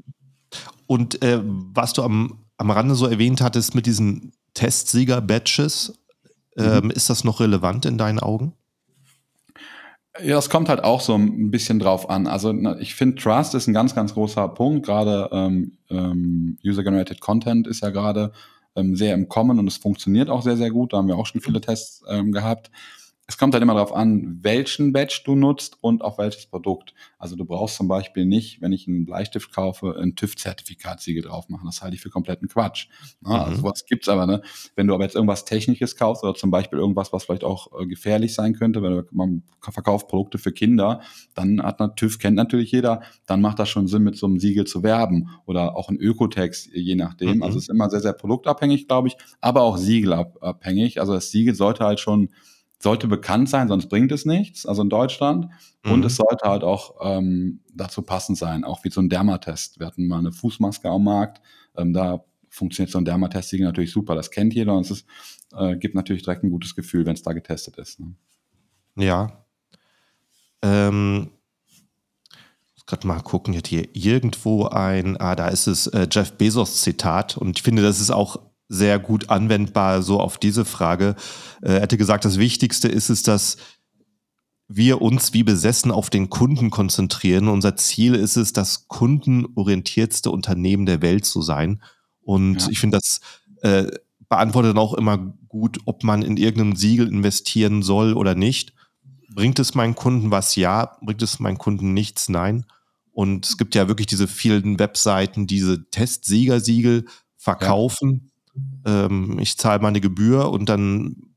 [0.87, 5.99] Und äh, was du am, am Rande so erwähnt hattest mit diesen Testsieger-Badges,
[6.57, 6.91] ähm, mhm.
[6.91, 8.53] ist das noch relevant in deinen Augen?
[10.23, 12.29] Ja, es kommt halt auch so ein bisschen drauf an.
[12.29, 14.87] Also ich finde, Trust ist ein ganz, ganz großer Punkt.
[14.87, 18.31] Gerade ähm, ähm, User-Generated Content ist ja gerade
[18.77, 20.93] ähm, sehr im Kommen und es funktioniert auch sehr, sehr gut.
[20.93, 22.71] Da haben wir auch schon viele Tests ähm, gehabt
[23.27, 26.93] es kommt halt immer darauf an, welchen Badge du nutzt und auf welches Produkt.
[27.19, 31.65] Also du brauchst zum Beispiel nicht, wenn ich einen Bleistift kaufe, ein TÜV-Zertifikatssiegel drauf machen.
[31.65, 32.89] Das halte ich für kompletten Quatsch.
[33.23, 33.35] Ja, mhm.
[33.37, 34.43] Also was gibt's aber, ne?
[34.77, 37.87] Wenn du aber jetzt irgendwas Technisches kaufst oder zum Beispiel irgendwas, was vielleicht auch äh,
[37.87, 41.01] gefährlich sein könnte, wenn man verkauft Produkte für Kinder,
[41.35, 44.39] dann hat man TÜV kennt natürlich jeder, dann macht das schon Sinn, mit so einem
[44.39, 47.37] Siegel zu werben oder auch ein Ökotex, je nachdem.
[47.37, 47.43] Mhm.
[47.43, 51.01] Also es ist immer sehr, sehr produktabhängig, glaube ich, aber auch siegelabhängig.
[51.01, 52.29] Also das Siegel sollte halt schon
[52.79, 55.49] sollte bekannt sein, sonst bringt es nichts, also in Deutschland.
[55.85, 55.93] Mhm.
[55.93, 59.81] Und es sollte halt auch ähm, dazu passend sein, auch wie so ein Dermatest.
[59.81, 61.41] Wir hatten mal eine Fußmaske am Markt,
[61.77, 65.07] ähm, da funktioniert so ein Dermatest-Siegel natürlich super, das kennt jeder und es ist,
[65.57, 68.01] äh, gibt natürlich direkt ein gutes Gefühl, wenn es da getestet ist.
[68.01, 68.15] Ne?
[68.97, 69.45] Ja.
[70.63, 71.31] Ähm,
[72.87, 77.37] gerade mal gucken, jetzt hier irgendwo ein, ah, da ist es äh, Jeff Bezos Zitat
[77.37, 81.17] und ich finde, das ist auch sehr gut anwendbar so auf diese Frage.
[81.63, 83.57] Äh, er hätte gesagt, das Wichtigste ist es, dass
[84.69, 87.49] wir uns wie besessen auf den Kunden konzentrieren.
[87.49, 91.83] Unser Ziel ist es, das kundenorientiertste Unternehmen der Welt zu sein.
[92.23, 92.69] Und ja.
[92.71, 93.21] ich finde, das
[93.63, 93.91] äh,
[94.29, 98.73] beantwortet auch immer gut, ob man in irgendeinem Siegel investieren soll oder nicht.
[99.35, 100.57] Bringt es meinen Kunden was?
[100.57, 100.97] Ja.
[101.03, 102.29] Bringt es meinen Kunden nichts?
[102.29, 102.65] Nein.
[103.13, 107.05] Und es gibt ja wirklich diese vielen Webseiten, diese Testsiegersiegel
[107.37, 108.33] verkaufen.
[108.87, 111.35] Ähm, ich zahle meine Gebühr und dann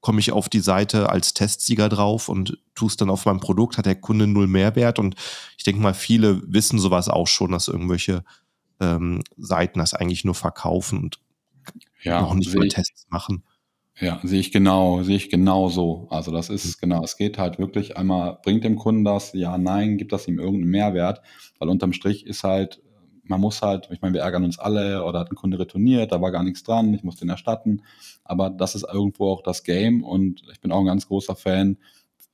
[0.00, 3.76] komme ich auf die Seite als Testsieger drauf und tue es dann auf mein Produkt,
[3.76, 4.98] hat der Kunde null Mehrwert.
[4.98, 5.14] Und
[5.58, 8.24] ich denke mal, viele wissen sowas auch schon, dass irgendwelche
[8.80, 11.20] ähm, Seiten das eigentlich nur verkaufen und
[12.02, 13.44] ja, noch nicht mal Tests machen.
[13.98, 16.08] Ja, sehe ich genau, sehe ich genau so.
[16.10, 16.80] Also das ist mhm.
[16.80, 20.38] genau, es geht halt wirklich einmal, bringt dem Kunden das, ja, nein, gibt das ihm
[20.38, 21.20] irgendeinen Mehrwert,
[21.58, 22.80] weil unterm Strich ist halt
[23.30, 26.20] man muss halt, ich meine, wir ärgern uns alle oder hat ein Kunde retourniert, da
[26.20, 27.82] war gar nichts dran, ich muss den erstatten.
[28.24, 31.78] Aber das ist irgendwo auch das Game und ich bin auch ein ganz großer Fan.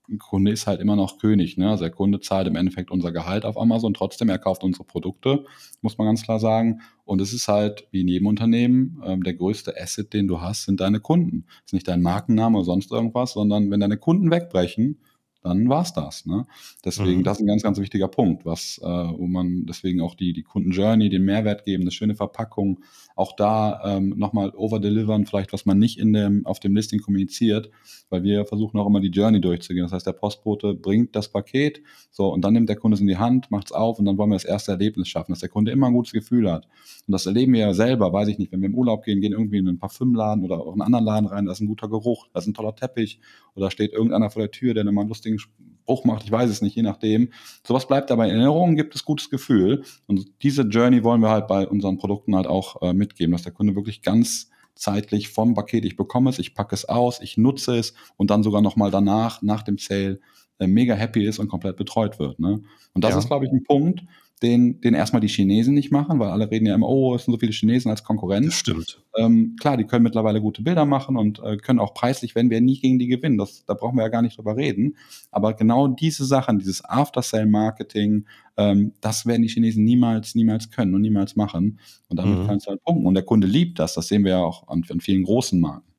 [0.08, 1.58] Ein Kunde ist halt immer noch König.
[1.58, 1.68] Ne?
[1.68, 5.44] Also der Kunde zahlt im Endeffekt unser Gehalt auf Amazon, trotzdem er kauft unsere Produkte,
[5.82, 6.80] muss man ganz klar sagen.
[7.04, 10.64] Und es ist halt wie in jedem Unternehmen, ähm, der größte Asset, den du hast,
[10.64, 11.44] sind deine Kunden.
[11.46, 14.98] Das ist nicht dein Markenname oder sonst irgendwas, sondern wenn deine Kunden wegbrechen,
[15.46, 16.26] dann war's das.
[16.26, 16.46] Ne?
[16.84, 17.24] Deswegen, mhm.
[17.24, 20.42] das ist ein ganz, ganz wichtiger Punkt, was, äh, wo man deswegen auch die, die
[20.42, 22.80] Kunden-Journey, den Mehrwert geben, eine schöne Verpackung,
[23.14, 27.70] auch da ähm, nochmal overdelivern, vielleicht was man nicht in dem, auf dem Listing kommuniziert,
[28.10, 29.84] weil wir versuchen auch immer die Journey durchzugehen.
[29.84, 31.80] Das heißt, der Postbote bringt das Paket,
[32.10, 34.18] so, und dann nimmt der Kunde es in die Hand, macht es auf und dann
[34.18, 36.66] wollen wir das erste Erlebnis schaffen, dass der Kunde immer ein gutes Gefühl hat.
[37.06, 39.32] Und das erleben wir ja selber, weiß ich nicht, wenn wir im Urlaub gehen, gehen
[39.32, 41.88] irgendwie in einen Parfümladen oder auch in einen anderen Laden rein, da ist ein guter
[41.88, 43.20] Geruch, da ist ein toller Teppich
[43.54, 46.62] oder steht irgendeiner vor der Tür, der mal einen lustigen Spruch macht, ich weiß es
[46.62, 47.30] nicht, je nachdem.
[47.66, 49.84] Sowas bleibt dabei in Erinnerung, gibt es gutes Gefühl.
[50.06, 53.52] Und diese Journey wollen wir halt bei unseren Produkten halt auch äh, mitgeben, dass der
[53.52, 57.76] Kunde wirklich ganz zeitlich vom Paket, ich bekomme es, ich packe es aus, ich nutze
[57.76, 60.20] es und dann sogar nochmal danach, nach dem Sale,
[60.58, 62.38] äh, mega happy ist und komplett betreut wird.
[62.38, 62.62] Ne?
[62.94, 63.18] Und das ja.
[63.18, 64.02] ist, glaube ich, ein Punkt,
[64.42, 67.32] den, den erstmal die Chinesen nicht machen, weil alle reden ja immer, oh, es sind
[67.32, 68.46] so viele Chinesen als Konkurrenz.
[68.46, 69.02] Das stimmt.
[69.16, 72.60] Ähm, klar, die können mittlerweile gute Bilder machen und äh, können auch preislich, wenn wir
[72.60, 74.96] nie gegen die gewinnen, das, da brauchen wir ja gar nicht drüber reden.
[75.30, 78.26] Aber genau diese Sachen, dieses After-Sale-Marketing,
[78.58, 81.80] ähm, das werden die Chinesen niemals, niemals können und niemals machen.
[82.08, 82.46] Und damit mhm.
[82.46, 83.06] kannst du halt punkten.
[83.06, 85.94] Und der Kunde liebt das, das sehen wir ja auch an, an vielen großen Marken.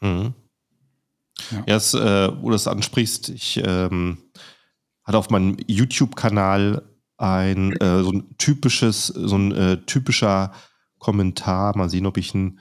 [0.00, 0.34] Mhm.
[1.66, 4.18] Ja, es, äh, wo du das ansprichst, ich ähm,
[5.02, 6.82] hatte auf meinem YouTube-Kanal
[7.22, 10.52] ein äh, so ein typisches, so ein äh, typischer
[10.98, 11.76] Kommentar.
[11.76, 12.58] Mal sehen, ob ich ihn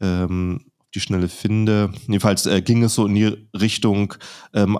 [0.00, 1.92] ähm, die Schnelle finde.
[2.06, 4.14] Jedenfalls äh, ging es so in die Richtung,
[4.52, 4.78] ähm,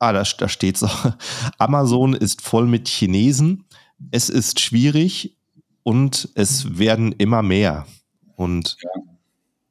[0.00, 0.90] ah, da, da steht so,
[1.58, 3.64] Amazon ist voll mit Chinesen.
[4.10, 5.36] Es ist schwierig
[5.84, 7.86] und es werden immer mehr.
[8.34, 9.17] Und ja.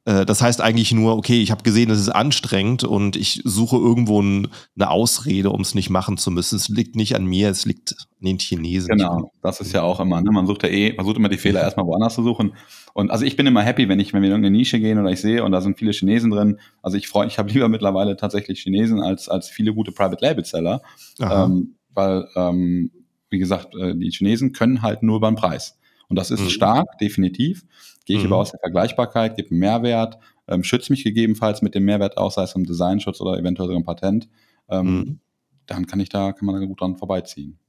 [0.08, 3.76] Äh, das heißt eigentlich nur, okay, ich habe gesehen, es ist anstrengend und ich suche
[3.76, 6.56] irgendwo ein, eine Ausrede, um es nicht machen zu müssen.
[6.56, 8.88] Es liegt nicht an mir, es liegt an den Chinesen.
[8.88, 10.32] Genau, das ist ja auch immer, ne?
[10.32, 12.56] man sucht ja eh, man sucht immer die Fehler erstmal woanders zu suchen.
[12.94, 15.12] Und also ich bin immer happy, wenn ich, wenn wir in irgendeine Nische gehen oder
[15.12, 16.58] ich sehe und da sind viele Chinesen drin.
[16.82, 20.46] Also ich freue, ich habe lieber mittlerweile tatsächlich Chinesen als, als viele gute Private Label
[20.46, 20.82] Seller.
[21.20, 22.92] Ähm, weil, ähm,
[23.30, 25.78] wie gesagt, äh, die Chinesen können halt nur beim Preis.
[26.10, 26.50] Und das ist mhm.
[26.50, 27.66] stark, definitiv.
[28.06, 28.32] Gehe ich mhm.
[28.32, 30.18] aber aus der Vergleichbarkeit, gebe einen Mehrwert,
[30.48, 33.82] ähm, schütze mich gegebenenfalls mit dem Mehrwert aus, sei es im Designschutz oder eventuell sogar
[33.82, 34.30] ein Patent.
[34.70, 35.20] Ähm, mhm.
[35.66, 37.60] Dann kann ich da, kann man da gut dran vorbeiziehen.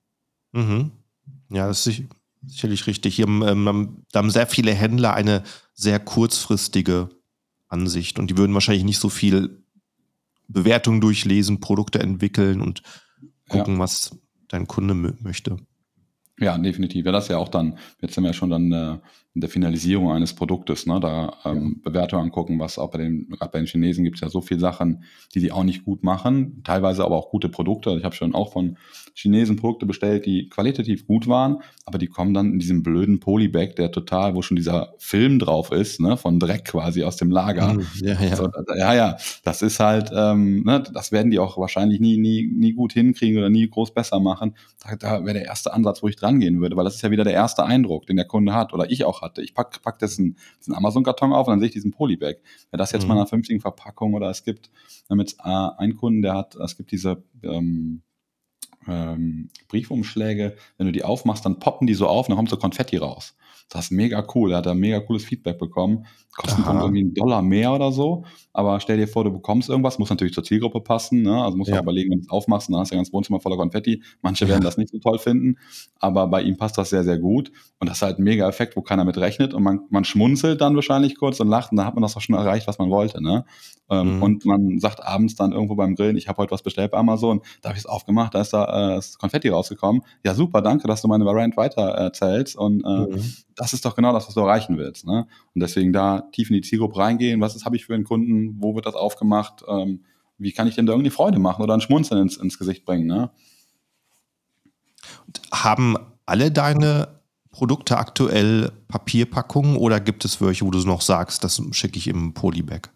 [0.53, 0.93] Mhm.
[1.51, 2.03] Ja, das ist
[2.47, 3.17] sicherlich richtig.
[3.17, 5.43] Hier ähm, da haben sehr viele Händler eine
[5.75, 7.09] sehr kurzfristige
[7.69, 9.63] Ansicht und die würden wahrscheinlich nicht so viel
[10.47, 12.83] Bewertungen durchlesen, Produkte entwickeln und
[13.49, 13.81] gucken, ja.
[13.81, 14.17] was
[14.49, 15.59] dein Kunde möchte.
[16.41, 17.05] Ja, definitiv.
[17.07, 18.99] Ja, das ist ja auch dann, jetzt sind wir ja schon dann äh,
[19.41, 21.01] der Finalisierung eines Produktes, ne?
[21.01, 21.81] da ähm.
[21.83, 24.61] Bewertungen angucken, was auch bei den, gerade bei den Chinesen gibt es ja so viele
[24.61, 27.97] Sachen, die die auch nicht gut machen, teilweise aber auch gute Produkte.
[27.99, 28.77] Ich habe schon auch von
[29.15, 33.75] Chinesen Produkte bestellt, die qualitativ gut waren, aber die kommen dann in diesem blöden Polybag,
[33.77, 37.75] der total, wo schon dieser Film drauf ist, ne, von Dreck quasi aus dem Lager.
[37.75, 38.37] Mhm, ja, ja.
[38.37, 42.47] So, ja, ja, das ist halt, ähm, ne, das werden die auch wahrscheinlich nie, nie,
[42.47, 44.55] nie gut hinkriegen oder nie groß besser machen.
[44.85, 47.11] Da, da wäre der erste Ansatz, wo ich dran gehen würde, weil das ist ja
[47.11, 49.28] wieder der erste Eindruck, den der Kunde hat oder ich auch hatte.
[49.37, 52.37] Ich pack, pack dessen, diesen Amazon-Karton auf und dann sehe ich diesen Polybag.
[52.71, 53.09] Wäre das jetzt mhm.
[53.09, 54.71] mal in einer vernünftigen Verpackung oder es gibt,
[55.11, 58.03] jetzt äh, einen Kunden, der hat, es gibt diese, ähm,
[58.87, 62.57] ähm, Briefumschläge, wenn du die aufmachst, dann poppen die so auf und dann kommt so
[62.57, 63.35] Konfetti raus.
[63.69, 64.53] Das ist mega cool.
[64.53, 66.07] Er hat da mega cooles Feedback bekommen.
[66.39, 68.25] Kosten dann irgendwie einen Dollar mehr oder so.
[68.53, 71.23] Aber stell dir vor, du bekommst irgendwas, muss natürlich zur Zielgruppe passen.
[71.23, 71.43] Ne?
[71.43, 71.83] Also musst du ja.
[71.83, 74.03] überlegen, wenn du es aufmachst, dann hast du ja ganz Wohnzimmer voller Konfetti.
[74.23, 75.57] Manche werden das nicht so toll finden,
[75.99, 77.51] aber bei ihm passt das sehr, sehr gut.
[77.81, 79.53] Und das ist halt ein mega Effekt, wo keiner mit rechnet.
[79.53, 82.21] Und man, man schmunzelt dann wahrscheinlich kurz und lacht und dann hat man das auch
[82.21, 83.23] schon erreicht, was man wollte.
[83.23, 83.45] Ne?
[83.91, 84.23] Ähm, mhm.
[84.23, 87.41] Und man sagt abends dann irgendwo beim Grillen, ich habe heute was bestellt bei Amazon,
[87.63, 90.03] da habe ich es aufgemacht, da ist da äh, das Konfetti rausgekommen.
[90.25, 92.57] Ja, super, danke, dass du meine Variant weiter erzählst.
[92.57, 93.35] Und äh, mhm.
[93.57, 95.07] das ist doch genau das, was du erreichen willst.
[95.07, 95.27] Ne?
[95.55, 98.75] Und deswegen da tief in die Zielgruppe reingehen, was habe ich für einen Kunden, wo
[98.75, 100.05] wird das aufgemacht, ähm,
[100.39, 103.07] wie kann ich denn da irgendwie Freude machen oder ein Schmunzeln ins, ins Gesicht bringen.
[103.07, 103.31] Ne?
[105.53, 111.61] Haben alle deine Produkte aktuell Papierpackungen oder gibt es welche, wo du noch sagst, das
[111.73, 112.91] schicke ich im Polybag?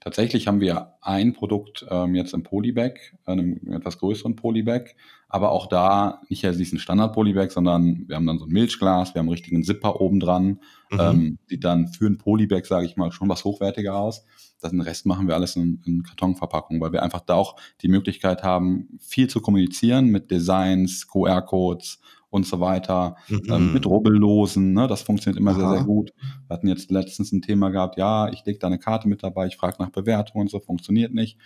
[0.00, 4.94] Tatsächlich haben wir ein Produkt ähm, jetzt im Polybag, einem etwas größeren Polybag,
[5.28, 9.20] aber auch da nicht als diesen Standard-Polybag, sondern wir haben dann so ein Milchglas, wir
[9.20, 11.00] haben einen richtigen Zipper oben dran, mhm.
[11.00, 14.24] ähm, die dann für ein Polybag, sage ich mal, schon was hochwertiger aus.
[14.62, 18.42] Den Rest machen wir alles in, in Kartonverpackung, weil wir einfach da auch die Möglichkeit
[18.42, 22.00] haben, viel zu kommunizieren mit Designs, QR-Codes
[22.30, 23.42] und so weiter, mhm.
[23.48, 24.86] ähm, mit Rubbellosen, ne?
[24.86, 25.58] das funktioniert immer Aha.
[25.58, 26.12] sehr, sehr gut.
[26.46, 29.46] Wir hatten jetzt letztens ein Thema gehabt, ja, ich lege da eine Karte mit dabei,
[29.46, 31.36] ich frage nach Bewertungen und so, funktioniert nicht.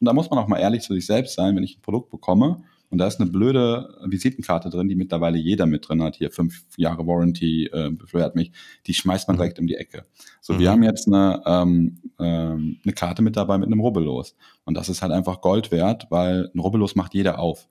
[0.00, 2.10] Und da muss man auch mal ehrlich zu sich selbst sein, wenn ich ein Produkt
[2.10, 2.62] bekomme
[2.94, 6.64] und da ist eine blöde Visitenkarte drin, die mittlerweile jeder mit drin hat, hier fünf
[6.76, 8.52] Jahre Warranty, äh, beschwert mich,
[8.86, 9.38] die schmeißt man mhm.
[9.38, 10.04] direkt um die Ecke.
[10.40, 10.58] So, mhm.
[10.60, 14.36] wir haben jetzt eine, ähm, ähm, eine Karte mit dabei mit einem Rubbellos.
[14.64, 17.68] Und das ist halt einfach Gold wert, weil ein Rubbellos macht jeder auf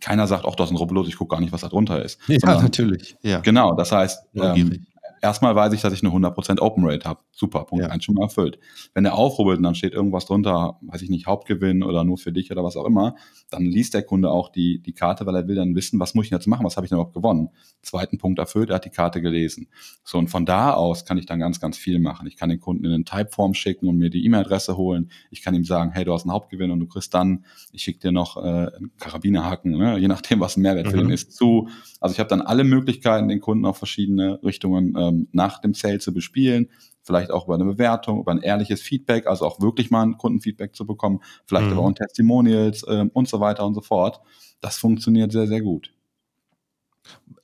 [0.00, 2.20] keiner sagt, auch das ist ein Rubbellos, ich gucke gar nicht, was da drunter ist.
[2.28, 3.16] Ja, Sondern, natürlich.
[3.22, 3.40] Ja.
[3.40, 4.86] Genau, das heißt, ähm,
[5.24, 7.20] erstmal weiß ich, dass ich eine 100% Open Rate habe.
[7.32, 7.90] Super, Punkt ja.
[7.90, 8.58] 1 schon mal erfüllt.
[8.92, 12.30] Wenn er aufrubbelt und dann steht irgendwas drunter, weiß ich nicht, Hauptgewinn oder nur für
[12.30, 13.16] dich oder was auch immer,
[13.50, 16.26] dann liest der Kunde auch die, die Karte, weil er will dann wissen, was muss
[16.26, 17.48] ich jetzt machen, was habe ich denn überhaupt gewonnen.
[17.82, 19.68] Zweiten Punkt erfüllt, er hat die Karte gelesen.
[20.04, 22.26] So, und von da aus kann ich dann ganz, ganz viel machen.
[22.26, 25.10] Ich kann den Kunden in eine Typeform schicken und mir die E-Mail-Adresse holen.
[25.30, 28.00] Ich kann ihm sagen, hey, du hast einen Hauptgewinn und du kriegst dann, ich schicke
[28.00, 29.96] dir noch äh, einen Karabinerhaken, ne?
[29.98, 30.90] je nachdem, was ein Mehrwert mhm.
[30.90, 31.68] für den ist, zu.
[32.00, 35.98] Also ich habe dann alle Möglichkeiten, den Kunden auf verschiedene Richtungen ähm, nach dem Sale
[35.98, 36.68] zu bespielen
[37.04, 40.74] vielleicht auch über eine Bewertung, über ein ehrliches Feedback, also auch wirklich mal ein Kundenfeedback
[40.74, 41.78] zu bekommen, vielleicht mhm.
[41.78, 44.20] aber auch Testimonials äh, und so weiter und so fort.
[44.60, 45.92] Das funktioniert sehr, sehr gut.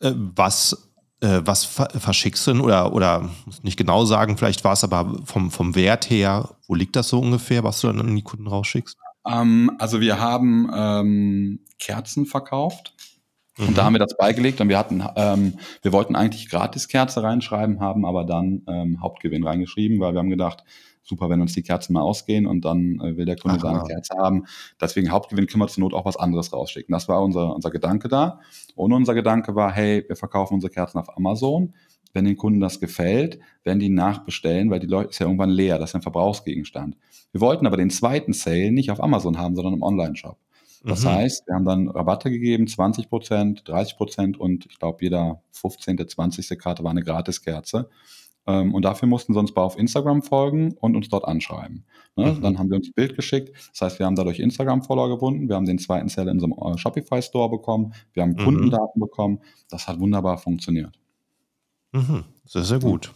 [0.01, 4.73] Äh, was, äh, was verschickst du denn oder, oder muss nicht genau sagen, vielleicht war
[4.73, 8.17] es aber vom, vom Wert her, wo liegt das so ungefähr, was du dann an
[8.17, 8.97] die Kunden rausschickst?
[9.27, 12.95] Ähm, also wir haben ähm, Kerzen verkauft
[13.67, 17.81] und da haben wir das beigelegt und wir hatten, ähm, wir wollten eigentlich Gratis-Kerze reinschreiben,
[17.81, 20.65] haben aber dann ähm, Hauptgewinn reingeschrieben, weil wir haben gedacht,
[21.03, 23.61] super, wenn uns die Kerzen mal ausgehen und dann äh, will der Kunde Aha.
[23.61, 24.45] seine Kerze haben.
[24.81, 26.93] Deswegen Hauptgewinn können wir zur Not auch was anderes rausschicken.
[26.93, 28.41] Das war unser, unser Gedanke da.
[28.75, 31.75] Und unser Gedanke war, hey, wir verkaufen unsere Kerzen auf Amazon.
[32.13, 35.79] Wenn den Kunden das gefällt, werden die nachbestellen, weil die Leute ist ja irgendwann leer,
[35.79, 36.97] das ist ein Verbrauchsgegenstand.
[37.33, 40.37] Wir wollten aber den zweiten Sale nicht auf Amazon haben, sondern im Online-Shop.
[40.83, 41.09] Das mhm.
[41.09, 46.09] heißt, wir haben dann Rabatte gegeben, 20 Prozent, 30 Prozent und ich glaube, jeder 15.,
[46.09, 46.59] 20.
[46.59, 47.91] Karte war eine Gratiskerze.
[48.47, 51.85] Ähm, und dafür mussten sie uns bei auf Instagram folgen und uns dort anschreiben.
[52.17, 52.33] Ne?
[52.33, 52.43] Mhm.
[52.43, 53.53] Dann haben wir uns ein Bild geschickt.
[53.73, 55.49] Das heißt, wir haben dadurch Instagram-Follower gewonnen.
[55.49, 57.93] Wir haben den zweiten Seller in einem äh, Shopify-Store bekommen.
[58.15, 58.45] Wir haben mhm.
[58.45, 59.41] Kundendaten bekommen.
[59.69, 60.99] Das hat wunderbar funktioniert.
[61.93, 62.25] Mhm.
[62.47, 63.13] Sehr, sehr gut.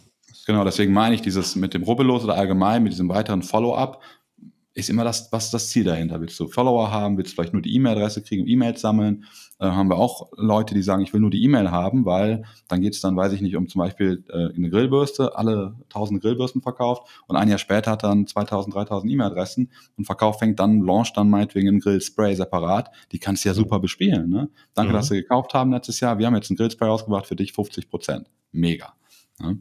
[0.47, 4.03] Genau, deswegen meine ich dieses mit dem Rubbellos oder allgemein mit diesem weiteren Follow-up
[4.75, 6.21] ist immer das, was das Ziel dahinter?
[6.21, 7.17] Willst du Follower haben?
[7.17, 9.25] Willst du vielleicht nur die E-Mail-Adresse kriegen, E-Mails sammeln?
[9.61, 12.81] Äh, haben wir auch Leute, die sagen, ich will nur die E-Mail haben, weil dann
[12.81, 16.61] geht es dann, weiß ich nicht, um zum Beispiel äh, eine Grillbürste, alle 1000 Grillbürsten
[16.61, 21.17] verkauft und ein Jahr später hat dann 2000, 3000 E-Mail-Adressen und Verkauf fängt dann, launcht
[21.17, 22.91] dann meinetwegen ein Grillspray separat.
[23.13, 24.29] Die kannst du ja super bespielen.
[24.29, 24.51] Ne?
[24.75, 24.97] Danke, mhm.
[24.97, 26.19] dass sie gekauft haben letztes Jahr.
[26.19, 28.29] Wir haben jetzt ein Grillspray rausgebracht für dich, 50 Prozent.
[28.51, 28.93] Mega.
[29.41, 29.61] Ne?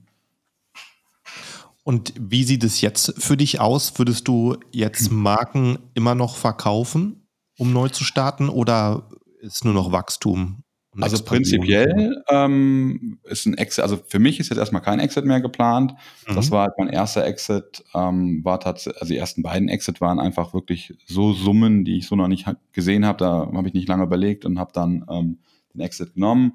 [1.84, 3.98] Und wie sieht es jetzt für dich aus?
[3.98, 9.92] Würdest du jetzt Marken immer noch verkaufen, um neu zu starten, oder ist nur noch
[9.92, 10.64] Wachstum?
[11.02, 15.42] Also prinzipiell ähm, ist ein Exit, also für mich ist jetzt erstmal kein Exit mehr
[15.42, 15.94] geplant.
[16.28, 16.36] Mhm.
[16.36, 20.20] Das war halt mein erster Exit, ähm, war tatsächlich, also die ersten beiden Exit waren
[20.20, 23.18] einfach wirklich so Summen, die ich so noch nicht gesehen habe.
[23.18, 25.40] Da habe ich nicht lange überlegt und habe dann ähm,
[25.74, 26.54] den Exit genommen.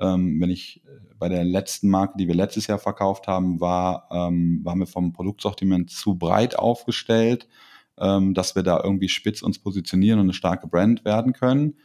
[0.00, 0.82] Ähm, wenn ich
[1.18, 5.12] bei der letzten Marke, die wir letztes Jahr verkauft haben, war, ähm, waren wir vom
[5.12, 7.46] Produktsortiment zu breit aufgestellt,
[7.98, 11.76] ähm, dass wir da irgendwie spitz uns positionieren und eine starke Brand werden können.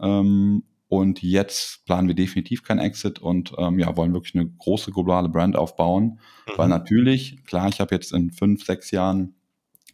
[0.00, 4.92] Ähm, und jetzt planen wir definitiv kein Exit und ähm, ja, wollen wirklich eine große
[4.92, 6.20] globale Brand aufbauen.
[6.46, 6.52] Mhm.
[6.56, 9.34] Weil natürlich, klar, ich habe jetzt in fünf, sechs Jahren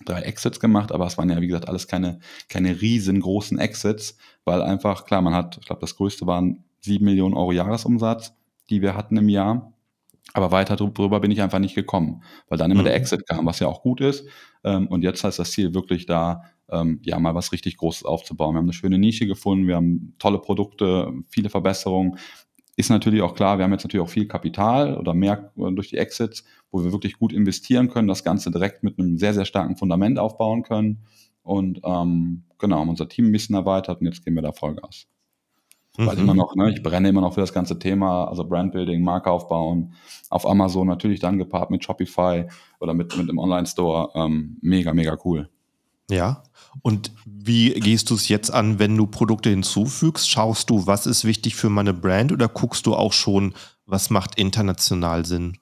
[0.05, 4.63] drei Exits gemacht, aber es waren ja, wie gesagt, alles keine, keine riesengroßen Exits, weil
[4.63, 8.35] einfach, klar, man hat, ich glaube, das größte waren sieben Millionen Euro Jahresumsatz
[8.71, 9.73] die wir hatten im Jahr.
[10.33, 12.87] Aber weiter drüber bin ich einfach nicht gekommen, weil dann immer mhm.
[12.87, 14.27] der Exit kam, was ja auch gut ist.
[14.63, 18.55] Ähm, und jetzt heißt das Ziel wirklich da, ähm, ja, mal was richtig Großes aufzubauen.
[18.55, 22.17] Wir haben eine schöne Nische gefunden, wir haben tolle Produkte, viele Verbesserungen.
[22.77, 25.89] Ist natürlich auch klar, wir haben jetzt natürlich auch viel Kapital oder mehr äh, durch
[25.89, 29.47] die Exits, wo wir wirklich gut investieren können, das Ganze direkt mit einem sehr, sehr
[29.47, 30.99] starken Fundament aufbauen können.
[31.43, 35.09] Und ähm, genau, haben unser Team ein bisschen erweitert und jetzt gehen wir da Vollgas.
[35.97, 36.23] Weil mhm.
[36.23, 39.93] immer noch, ne, ich brenne immer noch für das ganze Thema, also Brandbuilding, Marke aufbauen,
[40.29, 42.47] auf Amazon natürlich dann gepaart mit Shopify
[42.79, 44.11] oder mit, mit dem Online-Store.
[44.15, 45.49] Ähm, mega, mega cool.
[46.11, 46.43] Ja.
[46.83, 50.29] Und wie gehst du es jetzt an, wenn du Produkte hinzufügst?
[50.29, 53.55] Schaust du, was ist wichtig für meine Brand oder guckst du auch schon,
[53.87, 55.59] was macht international Sinn?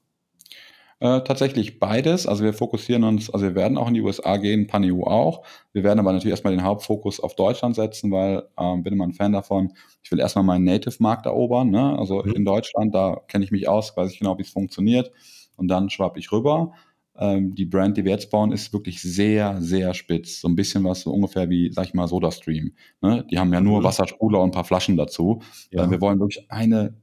[1.00, 2.26] Äh, tatsächlich beides.
[2.26, 5.44] Also wir fokussieren uns, also wir werden auch in die USA gehen, PanEU auch.
[5.72, 9.12] Wir werden aber natürlich erstmal den Hauptfokus auf Deutschland setzen, weil ähm, bin immer ein
[9.12, 9.72] Fan davon.
[10.02, 11.70] Ich will erstmal meinen Native-Markt erobern.
[11.70, 11.96] Ne?
[11.96, 12.32] Also mhm.
[12.32, 15.12] in Deutschland, da kenne ich mich aus, weiß ich genau, wie es funktioniert.
[15.56, 16.72] Und dann schwappe ich rüber.
[17.16, 20.40] Ähm, die Brand, die wir jetzt bauen, ist wirklich sehr, sehr spitz.
[20.40, 22.72] So ein bisschen was so ungefähr wie, sag ich mal, SodaStream.
[23.02, 23.24] Ne?
[23.30, 23.84] Die haben ja nur mhm.
[23.84, 25.42] Wassersprudler und ein paar Flaschen dazu.
[25.70, 25.84] Ja.
[25.84, 26.94] Äh, wir wollen wirklich eine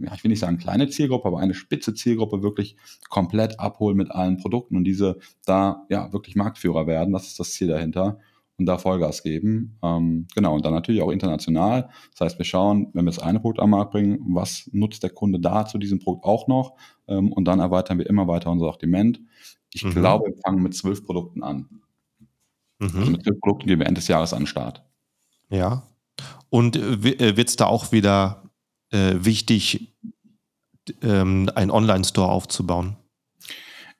[0.00, 2.76] ja, ich will nicht sagen kleine Zielgruppe, aber eine spitze Zielgruppe wirklich
[3.08, 7.12] komplett abholen mit allen Produkten und diese da ja wirklich Marktführer werden.
[7.12, 8.18] Das ist das Ziel dahinter
[8.58, 9.78] und da Vollgas geben.
[9.82, 11.88] Ähm, genau, und dann natürlich auch international.
[12.12, 15.10] Das heißt, wir schauen, wenn wir das eine Produkt am Markt bringen, was nutzt der
[15.10, 16.74] Kunde da zu diesem Produkt auch noch?
[17.06, 19.20] Ähm, und dann erweitern wir immer weiter unser Sortiment.
[19.72, 19.90] Ich mhm.
[19.90, 21.68] glaube, wir fangen mit zwölf Produkten an.
[22.80, 22.90] Mhm.
[22.96, 24.84] Also mit zwölf Produkten gehen wir Ende des Jahres an den Start.
[25.50, 25.84] Ja.
[26.50, 28.47] Und äh, äh wird es da auch wieder
[28.90, 29.94] äh, wichtig,
[31.02, 32.96] ähm, einen Online-Store aufzubauen?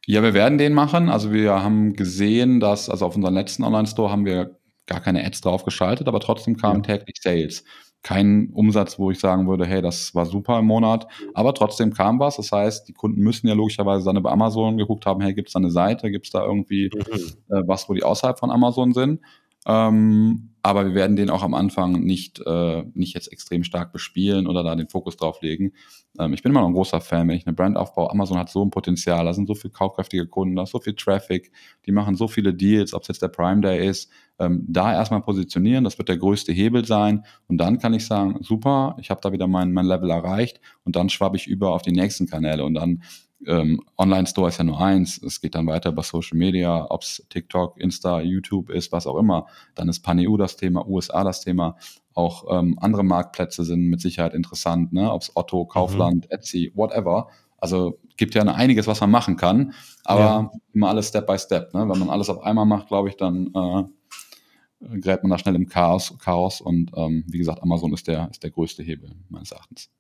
[0.06, 1.10] Ja, wir werden den machen.
[1.10, 5.42] Also wir haben gesehen, dass, also auf unserem letzten Online-Store haben wir gar keine Ads
[5.42, 6.96] drauf geschaltet, aber trotzdem kamen ja.
[6.96, 7.62] täglich Sales.
[8.02, 12.18] Kein Umsatz, wo ich sagen würde, hey, das war super im Monat, aber trotzdem kam
[12.20, 12.36] was.
[12.36, 15.52] Das heißt, die Kunden müssen ja logischerweise dann über Amazon geguckt haben, hey, gibt es
[15.52, 17.54] da eine Seite, gibt es da irgendwie mhm.
[17.54, 19.20] äh, was, wo die außerhalb von Amazon sind.
[19.66, 24.46] Ähm, aber wir werden den auch am Anfang nicht, äh, nicht jetzt extrem stark bespielen
[24.46, 25.72] oder da den Fokus drauf legen.
[26.18, 28.10] Ähm, ich bin immer noch ein großer Fan, wenn ich eine Brand aufbaue.
[28.10, 30.92] Amazon hat so ein Potenzial, da sind so viele kaufkräftige Kunden, da ist so viel
[30.92, 31.50] Traffic,
[31.86, 34.10] die machen so viele Deals, ob es jetzt der Prime Day ist.
[34.38, 37.24] Ähm, da erstmal positionieren, das wird der größte Hebel sein.
[37.46, 40.96] Und dann kann ich sagen, super, ich habe da wieder mein, mein Level erreicht und
[40.96, 43.02] dann schwabe ich über auf die nächsten Kanäle und dann
[43.46, 45.22] ähm, Online-Store ist ja nur eins.
[45.22, 49.16] Es geht dann weiter über Social Media, ob es TikTok, Insta, YouTube ist, was auch
[49.16, 49.46] immer.
[49.74, 51.76] Dann ist PanEU das Thema, USA das Thema.
[52.14, 55.12] Auch ähm, andere Marktplätze sind mit Sicherheit interessant, ne?
[55.12, 56.30] ob es Otto, Kaufland, mhm.
[56.30, 57.28] Etsy, whatever.
[57.58, 59.72] Also gibt ja einiges, was man machen kann,
[60.04, 60.50] aber ja.
[60.72, 61.74] immer alles Step by Step.
[61.74, 61.88] Ne?
[61.88, 65.68] Wenn man alles auf einmal macht, glaube ich, dann äh, gräbt man da schnell im
[65.68, 66.16] Chaos.
[66.18, 69.90] Chaos und ähm, wie gesagt, Amazon ist der, ist der größte Hebel meines Erachtens.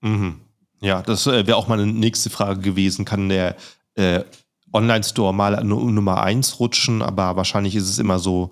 [0.00, 0.40] Mhm.
[0.80, 3.04] Ja, das äh, wäre auch meine nächste Frage gewesen.
[3.04, 3.56] Kann der
[3.94, 4.24] äh,
[4.72, 7.02] Online-Store mal Nummer eins rutschen?
[7.02, 8.50] Aber wahrscheinlich ist es immer so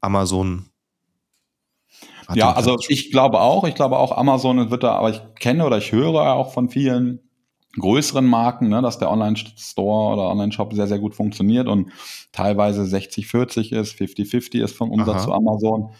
[0.00, 0.66] Amazon.
[2.34, 5.78] ja, also ich glaube auch, ich glaube auch, Amazon wird da, aber ich kenne oder
[5.78, 7.20] ich höre auch von vielen
[7.78, 11.92] größeren Marken, ne, dass der Online-Store oder Online-Shop sehr, sehr gut funktioniert und
[12.32, 15.24] teilweise 60-40 ist, 50-50 ist vom Umsatz Aha.
[15.24, 15.90] zu Amazon.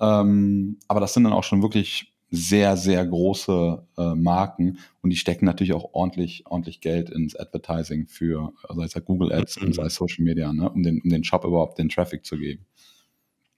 [0.00, 5.16] Ähm, aber das sind dann auch schon wirklich sehr, sehr große äh, Marken und die
[5.16, 9.66] stecken natürlich auch ordentlich, ordentlich Geld ins Advertising für, also sei es Google Ads mhm.
[9.66, 12.36] und sei es Social Media, ne, um, den, um den Shop überhaupt den Traffic zu
[12.36, 12.66] geben.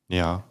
[0.09, 0.45] Ja.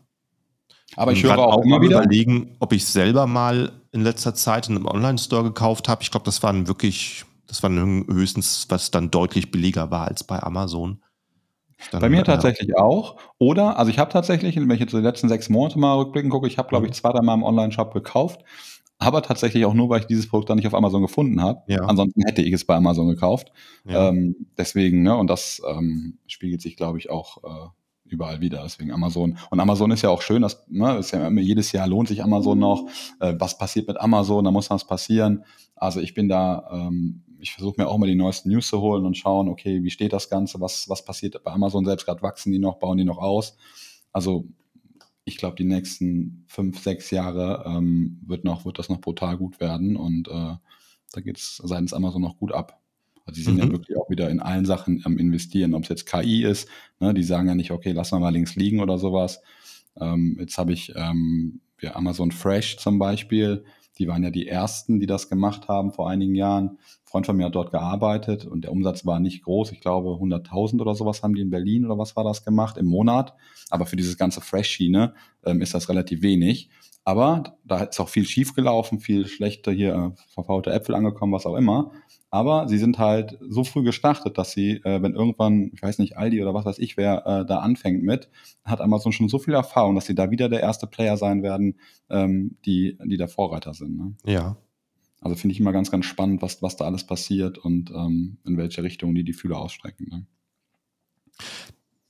[0.96, 4.76] Aber ich höre auch, immer wieder überlegen, ob ich selber mal in letzter Zeit in
[4.76, 6.02] einem Online-Store gekauft habe.
[6.02, 10.42] Ich glaube, das waren wirklich, das waren höchstens, was dann deutlich billiger war als bei
[10.42, 11.04] Amazon.
[11.92, 13.18] Dann, bei mir tatsächlich auch.
[13.38, 16.48] Oder, also ich habe tatsächlich, wenn ich jetzt die letzten sechs Monate mal rückblicken gucke,
[16.48, 16.96] ich habe, glaube ich, mhm.
[16.96, 18.42] zwei, drei Mal im Online-Shop gekauft.
[19.00, 21.62] Aber tatsächlich auch nur, weil ich dieses Produkt dann nicht auf Amazon gefunden habe.
[21.68, 21.82] Ja.
[21.84, 23.52] Ansonsten hätte ich es bei Amazon gekauft.
[23.86, 24.10] Ja.
[24.10, 27.68] Ähm, deswegen, ne, und das ähm, spiegelt sich, glaube ich, auch äh,
[28.06, 28.62] überall wieder.
[28.64, 29.38] Deswegen Amazon.
[29.52, 32.58] Und Amazon ist ja auch schön, dass ne, ist ja jedes Jahr lohnt sich Amazon
[32.58, 32.88] noch.
[33.20, 34.44] Äh, was passiert mit Amazon?
[34.44, 35.44] Da muss was passieren.
[35.76, 39.06] Also ich bin da, ähm, ich versuche mir auch mal die neuesten News zu holen
[39.06, 40.60] und schauen, okay, wie steht das Ganze?
[40.60, 42.22] Was, was passiert bei Amazon selbst gerade?
[42.22, 42.80] Wachsen die noch?
[42.80, 43.58] Bauen die noch aus?
[44.12, 44.48] Also
[45.26, 49.60] ich glaube, die nächsten fünf, sechs Jahre ähm, wird, noch, wird das noch brutal gut
[49.60, 50.56] werden und äh,
[51.12, 52.82] da geht es seitens Amazon noch gut ab.
[53.26, 53.60] Also die sind mhm.
[53.60, 56.70] ja wirklich auch wieder in allen Sachen am Investieren, ob es jetzt KI ist,
[57.00, 59.42] ne, die sagen ja nicht, okay, lass mal links liegen oder sowas.
[60.00, 63.66] Ähm, jetzt habe ich ähm, ja, Amazon Fresh zum Beispiel,
[63.98, 66.70] die waren ja die ersten, die das gemacht haben vor einigen Jahren.
[66.70, 69.72] Ein Freund von mir hat dort gearbeitet und der Umsatz war nicht groß.
[69.72, 72.86] Ich glaube, 100.000 oder sowas haben die in Berlin oder was war das gemacht im
[72.86, 73.34] Monat.
[73.70, 75.14] Aber für dieses ganze Fresh-Schiene
[75.46, 76.70] ähm, ist das relativ wenig.
[77.08, 81.46] Aber da ist auch viel schief gelaufen, viel schlechte hier äh, verfaulte Äpfel angekommen, was
[81.46, 81.94] auch immer.
[82.32, 86.18] Aber sie sind halt so früh gestartet, dass sie, äh, wenn irgendwann, ich weiß nicht,
[86.18, 88.28] Aldi oder was weiß ich, wer äh, da anfängt mit,
[88.66, 91.80] hat Amazon schon so viel Erfahrung, dass sie da wieder der erste Player sein werden,
[92.10, 93.96] ähm, die, die der Vorreiter sind.
[93.96, 94.14] Ne?
[94.26, 94.58] Ja.
[95.22, 98.58] Also finde ich immer ganz, ganz spannend, was, was da alles passiert und ähm, in
[98.58, 100.08] welche Richtung die die Fühler ausstrecken.
[100.10, 100.26] Ne?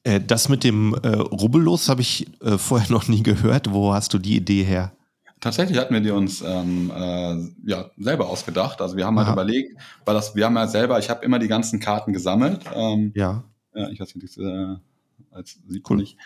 [0.08, 3.72] Äh, das mit dem äh, Rubbellos habe ich äh, vorher noch nie gehört.
[3.74, 4.94] Wo hast du die Idee her?
[5.40, 8.82] Tatsächlich hatten wir die uns ähm, äh, ja, selber ausgedacht.
[8.82, 9.34] Also wir haben halt Aha.
[9.34, 12.62] überlegt, weil das, wir haben ja selber, ich habe immer die ganzen Karten gesammelt.
[12.74, 13.44] Ähm, ja.
[13.76, 13.90] ja.
[13.90, 14.76] Ich weiß nicht, äh,
[15.30, 15.98] als sieht cool.
[15.98, 16.18] nicht.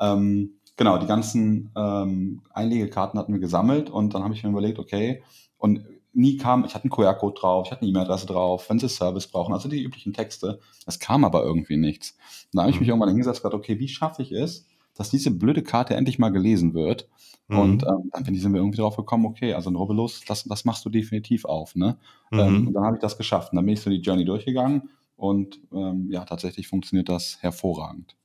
[0.00, 4.78] Ähm, genau, die ganzen ähm, Einlegekarten hatten wir gesammelt und dann habe ich mir überlegt,
[4.78, 5.22] okay,
[5.58, 5.84] und
[6.14, 9.26] nie kam, ich hatte einen QR-Code drauf, ich hatte eine E-Mail-Adresse drauf, wenn sie Service
[9.26, 10.60] brauchen, also die üblichen Texte.
[10.86, 12.16] Es kam aber irgendwie nichts.
[12.52, 12.92] Und da habe ich mich mhm.
[12.92, 16.30] irgendwann hingesetzt und gedacht, okay, wie schaffe ich es, dass diese blöde Karte endlich mal
[16.30, 17.08] gelesen wird?
[17.48, 17.58] Mhm.
[17.58, 20.84] Und ähm, dann sind wir irgendwie drauf gekommen, okay, also ein Rubbellos, das, das machst
[20.84, 21.74] du definitiv auf.
[21.74, 21.96] Ne?
[22.30, 22.38] Mhm.
[22.38, 23.52] Ähm, und dann habe ich das geschafft.
[23.52, 28.16] Und dann bin ich so die Journey durchgegangen und ähm, ja, tatsächlich funktioniert das hervorragend.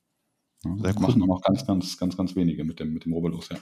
[0.64, 1.02] Ja, Sehr cool.
[1.02, 3.58] Machen noch ganz, ganz, ganz, ganz wenige mit dem, mit dem Rubbellos, ja.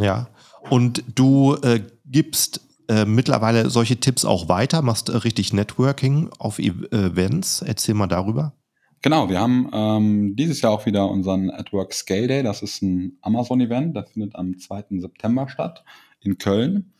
[0.00, 0.28] Ja,
[0.70, 6.58] und du äh, gibst äh, mittlerweile solche Tipps auch weiter, machst äh, richtig Networking auf
[6.58, 7.62] e Events.
[7.62, 8.54] Erzähl mal darüber.
[9.00, 12.42] Genau, wir haben ähm, dieses Jahr auch wieder unseren AdWork Scale Day.
[12.42, 14.86] Das ist ein Amazon-Event, der findet am 2.
[14.98, 15.84] September statt
[16.20, 16.92] in Köln.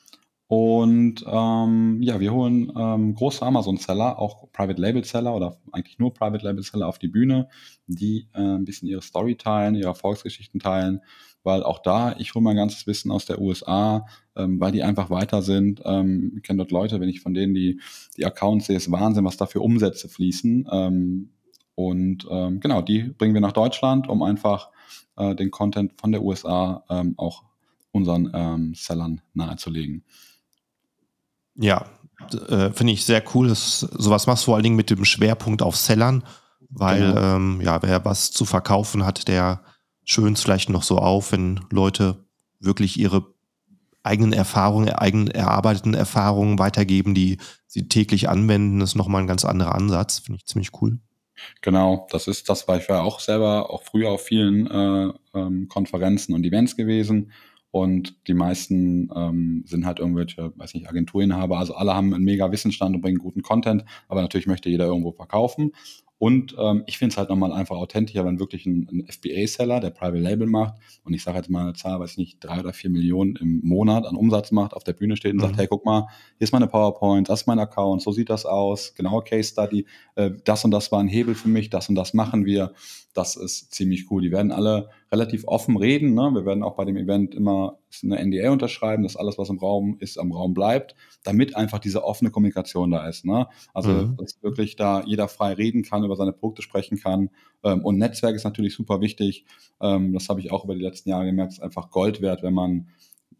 [0.46, 6.42] Und ähm, ja, wir holen ähm, große Amazon-Seller, auch Private Label-Seller oder eigentlich nur Private
[6.42, 7.48] Label-Seller auf die Bühne,
[7.86, 11.02] die äh, ein bisschen ihre Story teilen, ihre Erfolgsgeschichten teilen,
[11.48, 15.08] weil auch da, ich hole mein ganzes Wissen aus der USA, ähm, weil die einfach
[15.08, 15.80] weiter sind.
[15.86, 17.80] Ähm, ich kenne dort Leute, wenn ich von denen die,
[18.18, 20.68] die Accounts sehe, ist Wahnsinn, was da für Umsätze fließen.
[20.70, 21.30] Ähm,
[21.74, 24.68] und ähm, genau, die bringen wir nach Deutschland, um einfach
[25.16, 27.44] äh, den Content von der USA ähm, auch
[27.92, 30.04] unseren ähm, Sellern nahezulegen.
[31.54, 31.86] Ja,
[32.48, 33.48] äh, finde ich sehr cool.
[33.48, 36.24] dass sowas machst du vor allen Dingen mit dem Schwerpunkt auf Sellern,
[36.68, 37.36] weil genau.
[37.36, 39.62] ähm, ja, wer was zu verkaufen hat, der
[40.08, 42.24] schön vielleicht noch so auf, wenn Leute
[42.60, 43.26] wirklich ihre
[44.02, 49.74] eigenen Erfahrungen, eigen erarbeiteten Erfahrungen weitergeben, die sie täglich anwenden, ist nochmal ein ganz anderer
[49.74, 50.20] Ansatz.
[50.20, 50.98] Finde ich ziemlich cool.
[51.60, 55.68] Genau, das ist das, war ich war auch selber auch früher auf vielen äh, ähm,
[55.68, 57.30] Konferenzen und Events gewesen
[57.70, 61.58] und die meisten ähm, sind halt irgendwelche, weiß nicht, Agenturinhaber.
[61.58, 65.12] Also alle haben einen mega Wissensstand und bringen guten Content, aber natürlich möchte jeder irgendwo
[65.12, 65.72] verkaufen.
[66.18, 69.90] Und ähm, ich finde es halt nochmal einfach authentischer, wenn wirklich ein, ein FBA-Seller, der
[69.90, 72.72] Private Label macht, und ich sage jetzt mal eine Zahl, weiß ich nicht, drei oder
[72.72, 75.42] vier Millionen im Monat an Umsatz macht, auf der Bühne steht und mhm.
[75.42, 76.08] sagt, hey, guck mal,
[76.38, 79.86] hier ist meine PowerPoint, das ist mein Account, so sieht das aus, genau Case Study,
[80.16, 82.72] äh, das und das war ein Hebel für mich, das und das machen wir.
[83.14, 84.22] Das ist ziemlich cool.
[84.22, 86.14] Die werden alle relativ offen reden.
[86.14, 86.30] Ne?
[86.34, 89.96] Wir werden auch bei dem Event immer eine NDA unterschreiben, dass alles, was im Raum
[90.00, 90.94] ist, am Raum bleibt,
[91.24, 93.24] damit einfach diese offene Kommunikation da ist.
[93.24, 93.46] Ne?
[93.72, 94.16] Also, mhm.
[94.18, 97.30] dass wirklich da jeder frei reden kann, über seine Produkte sprechen kann.
[97.64, 99.44] Ähm, und Netzwerk ist natürlich super wichtig.
[99.80, 102.54] Ähm, das habe ich auch über die letzten Jahre gemerkt, ist einfach Gold wert, wenn
[102.54, 102.88] man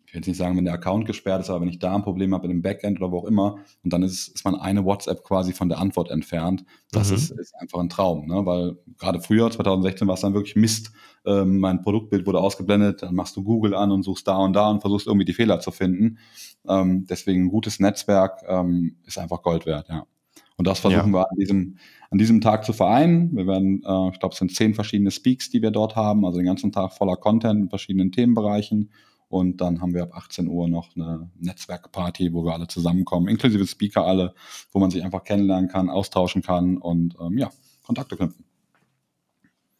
[0.09, 2.03] ich will jetzt nicht sagen, wenn der Account gesperrt ist, aber wenn ich da ein
[2.03, 4.87] Problem habe in dem Backend oder wo auch immer, und dann ist, ist man eine
[4.87, 6.65] WhatsApp quasi von der Antwort entfernt.
[6.93, 7.17] Das mhm.
[7.17, 8.47] ist, ist, einfach ein Traum, ne?
[8.47, 10.93] weil gerade früher, 2016, war es dann wirklich Mist.
[11.27, 14.71] Ähm, mein Produktbild wurde ausgeblendet, dann machst du Google an und suchst da und da
[14.71, 16.17] und versuchst irgendwie die Fehler zu finden.
[16.67, 20.07] Ähm, deswegen ein gutes Netzwerk ähm, ist einfach Gold wert, ja.
[20.57, 21.19] Und das versuchen ja.
[21.19, 21.77] wir an diesem,
[22.11, 23.37] an diesem Tag zu vereinen.
[23.37, 26.39] Wir werden, äh, ich glaube, es sind zehn verschiedene Speaks, die wir dort haben, also
[26.39, 28.91] den ganzen Tag voller Content in verschiedenen Themenbereichen.
[29.29, 33.66] Und dann haben wir ab 18 Uhr noch eine Netzwerkparty, wo wir alle zusammenkommen, inklusive
[33.66, 34.35] Speaker alle,
[34.72, 37.51] wo man sich einfach kennenlernen kann, austauschen kann und ähm, ja,
[37.85, 38.45] Kontakte knüpfen.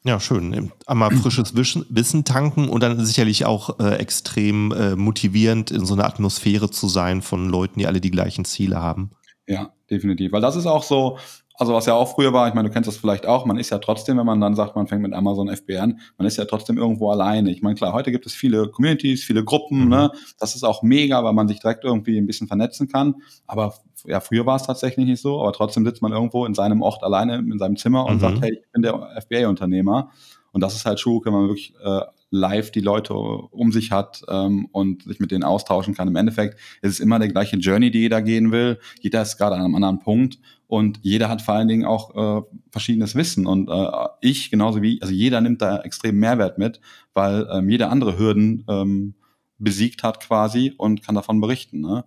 [0.05, 0.72] Ja, schön.
[0.86, 6.07] Einmal frisches Wissen tanken und dann sicherlich auch äh, extrem äh, motivierend, in so einer
[6.07, 9.11] Atmosphäre zu sein von Leuten, die alle die gleichen Ziele haben.
[9.46, 10.32] Ja, definitiv.
[10.32, 11.18] Weil das ist auch so,
[11.59, 13.70] also was ja auch früher war, ich meine, du kennst das vielleicht auch, man ist
[13.70, 16.44] ja trotzdem, wenn man dann sagt, man fängt mit Amazon FBA an, man ist ja
[16.44, 17.50] trotzdem irgendwo alleine.
[17.50, 19.88] Ich meine, klar, heute gibt es viele Communities, viele Gruppen, mhm.
[19.88, 20.12] ne?
[20.38, 23.16] Das ist auch mega, weil man sich direkt irgendwie ein bisschen vernetzen kann.
[23.48, 23.74] Aber
[24.06, 27.02] ja, früher war es tatsächlich nicht so, aber trotzdem sitzt man irgendwo in seinem Ort
[27.02, 28.20] alleine in seinem Zimmer und mhm.
[28.20, 30.11] sagt, hey, ich bin der FBA-Unternehmer.
[30.52, 32.00] Und das ist halt Schuh, wenn man wirklich äh,
[32.30, 36.09] live die Leute um sich hat ähm, und sich mit denen austauschen kann.
[36.09, 38.78] Im Endeffekt ist es immer der gleiche Journey, die jeder gehen will.
[39.00, 40.38] Jeder ist gerade an einem anderen Punkt
[40.68, 43.46] und jeder hat vor allen Dingen auch äh, verschiedenes Wissen.
[43.46, 43.90] Und äh,
[44.20, 46.82] ich, genauso wie, also jeder nimmt da extrem Mehrwert mit,
[47.14, 49.14] weil ähm, jeder andere Hürden ähm,
[49.56, 51.80] besiegt hat quasi und kann davon berichten.
[51.80, 52.04] Ne?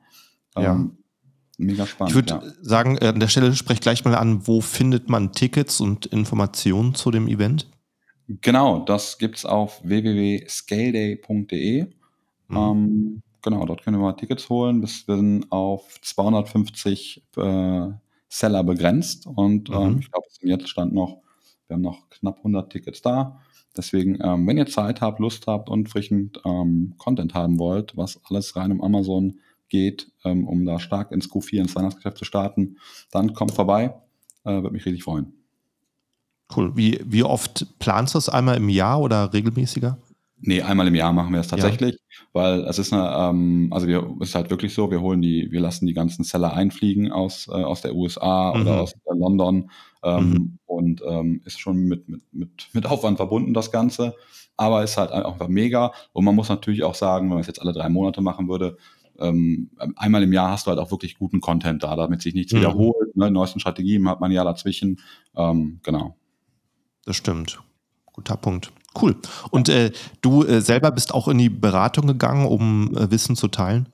[0.55, 0.73] ja.
[0.73, 0.99] Ähm,
[1.57, 2.11] mega spannend.
[2.11, 2.43] Ich würde ja.
[2.61, 6.93] sagen, äh, an der Stelle spreche gleich mal an, wo findet man Tickets und Informationen
[6.93, 7.67] zu dem Event?
[8.27, 11.87] Genau, das gibt's auf www.scaleday.de.
[12.47, 12.55] Mhm.
[12.55, 14.81] Ähm, genau, dort können wir mal Tickets holen.
[14.81, 17.87] Wir sind auf 250 äh,
[18.31, 19.81] Seller begrenzt und ähm, mhm.
[19.81, 21.21] ähm, ich glaube, es sind jetzt stand noch,
[21.67, 23.41] wir haben noch knapp 100 Tickets da.
[23.75, 28.19] Deswegen, ähm, wenn ihr Zeit habt, Lust habt und frischen ähm, Content haben wollt, was
[28.25, 32.77] alles rein um Amazon geht, ähm, um da stark ins Q4 ins Weihnachtsgeschäft zu starten,
[33.11, 33.95] dann kommt vorbei.
[34.43, 35.33] Äh, Würde mich richtig freuen.
[36.55, 36.75] Cool.
[36.75, 38.29] Wie, wie oft planst du es?
[38.29, 39.97] Einmal im Jahr oder regelmäßiger?
[40.43, 42.25] Nee, einmal im Jahr machen wir es tatsächlich, ja.
[42.33, 45.59] weil es ist eine, ähm, also wir ist halt wirklich so, wir holen die, wir
[45.59, 48.61] lassen die ganzen Seller einfliegen aus, äh, aus der USA mhm.
[48.61, 49.69] oder aus äh, London
[50.03, 50.59] ähm, mhm.
[50.65, 54.15] und ähm, ist schon mit, mit, mit, mit Aufwand verbunden, das Ganze.
[54.57, 55.91] Aber ist halt einfach mega.
[56.11, 58.77] Und man muss natürlich auch sagen, wenn man es jetzt alle drei Monate machen würde,
[59.19, 62.53] ähm, einmal im Jahr hast du halt auch wirklich guten Content da, damit sich nichts
[62.53, 62.57] mhm.
[62.57, 63.15] wiederholt.
[63.15, 63.29] Ne?
[63.29, 64.99] Neuesten Strategien hat man ja dazwischen.
[65.35, 66.15] Ähm, genau.
[67.05, 67.61] Das stimmt.
[68.13, 68.71] Guter Punkt.
[68.99, 69.15] Cool.
[69.51, 73.47] Und äh, du äh, selber bist auch in die Beratung gegangen, um äh, Wissen zu
[73.47, 73.87] teilen?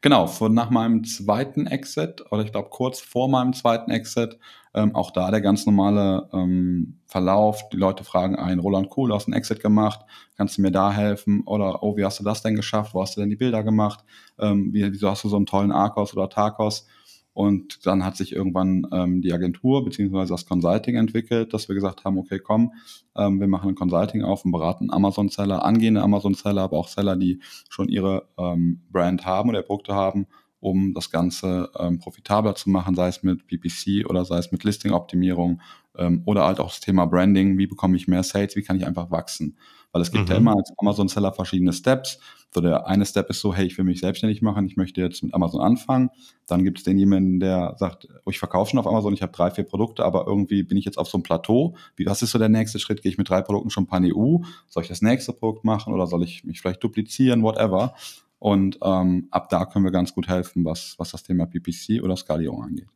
[0.00, 4.38] Genau, von nach meinem zweiten Exit oder ich glaube kurz vor meinem zweiten Exit,
[4.74, 7.68] ähm, auch da der ganz normale ähm, Verlauf.
[7.70, 10.00] Die Leute fragen ein, Roland Cool, du hast einen Exit gemacht,
[10.36, 11.42] kannst du mir da helfen?
[11.46, 12.94] Oder, oh, wie hast du das denn geschafft?
[12.94, 14.04] Wo hast du denn die Bilder gemacht?
[14.38, 16.86] Ähm, wie, wieso hast du so einen tollen Arcos oder Tacos?
[17.32, 22.04] Und dann hat sich irgendwann ähm, die Agentur beziehungsweise das Consulting entwickelt, dass wir gesagt
[22.04, 22.72] haben, okay, komm,
[23.16, 27.40] ähm, wir machen ein Consulting auf und beraten Amazon-Seller, angehende Amazon-Seller, aber auch Seller, die
[27.68, 30.26] schon ihre ähm, Brand haben oder Produkte haben,
[30.60, 34.64] um das Ganze ähm, profitabler zu machen, sei es mit PPC oder sei es mit
[34.64, 35.60] Listing-Optimierung
[35.96, 38.86] ähm, oder halt auch das Thema Branding, wie bekomme ich mehr Sales, wie kann ich
[38.86, 39.56] einfach wachsen.
[39.92, 40.30] Weil es gibt mhm.
[40.30, 42.18] ja immer als Amazon-Seller verschiedene Steps.
[42.52, 45.22] So der eine Step ist so, hey, ich will mich selbstständig machen, ich möchte jetzt
[45.22, 46.10] mit Amazon anfangen.
[46.46, 49.32] Dann gibt es den jemanden, der sagt, oh, ich verkaufe schon auf Amazon, ich habe
[49.32, 51.76] drei, vier Produkte, aber irgendwie bin ich jetzt auf so einem Plateau.
[51.96, 53.02] Wie, was ist so der nächste Schritt?
[53.02, 54.38] Gehe ich mit drei Produkten schon pan EU?
[54.68, 57.94] Soll ich das nächste Produkt machen oder soll ich mich vielleicht duplizieren, whatever?
[58.38, 62.16] Und ähm, ab da können wir ganz gut helfen, was, was das Thema PPC oder
[62.16, 62.88] Skalierung angeht.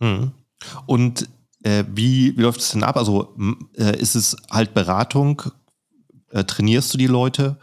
[0.00, 0.32] Mhm.
[0.86, 1.28] Und
[1.62, 2.96] äh, wie, wie läuft es denn ab?
[2.96, 3.34] Also
[3.76, 5.42] äh, ist es halt Beratung?
[6.30, 7.58] Äh, trainierst du die Leute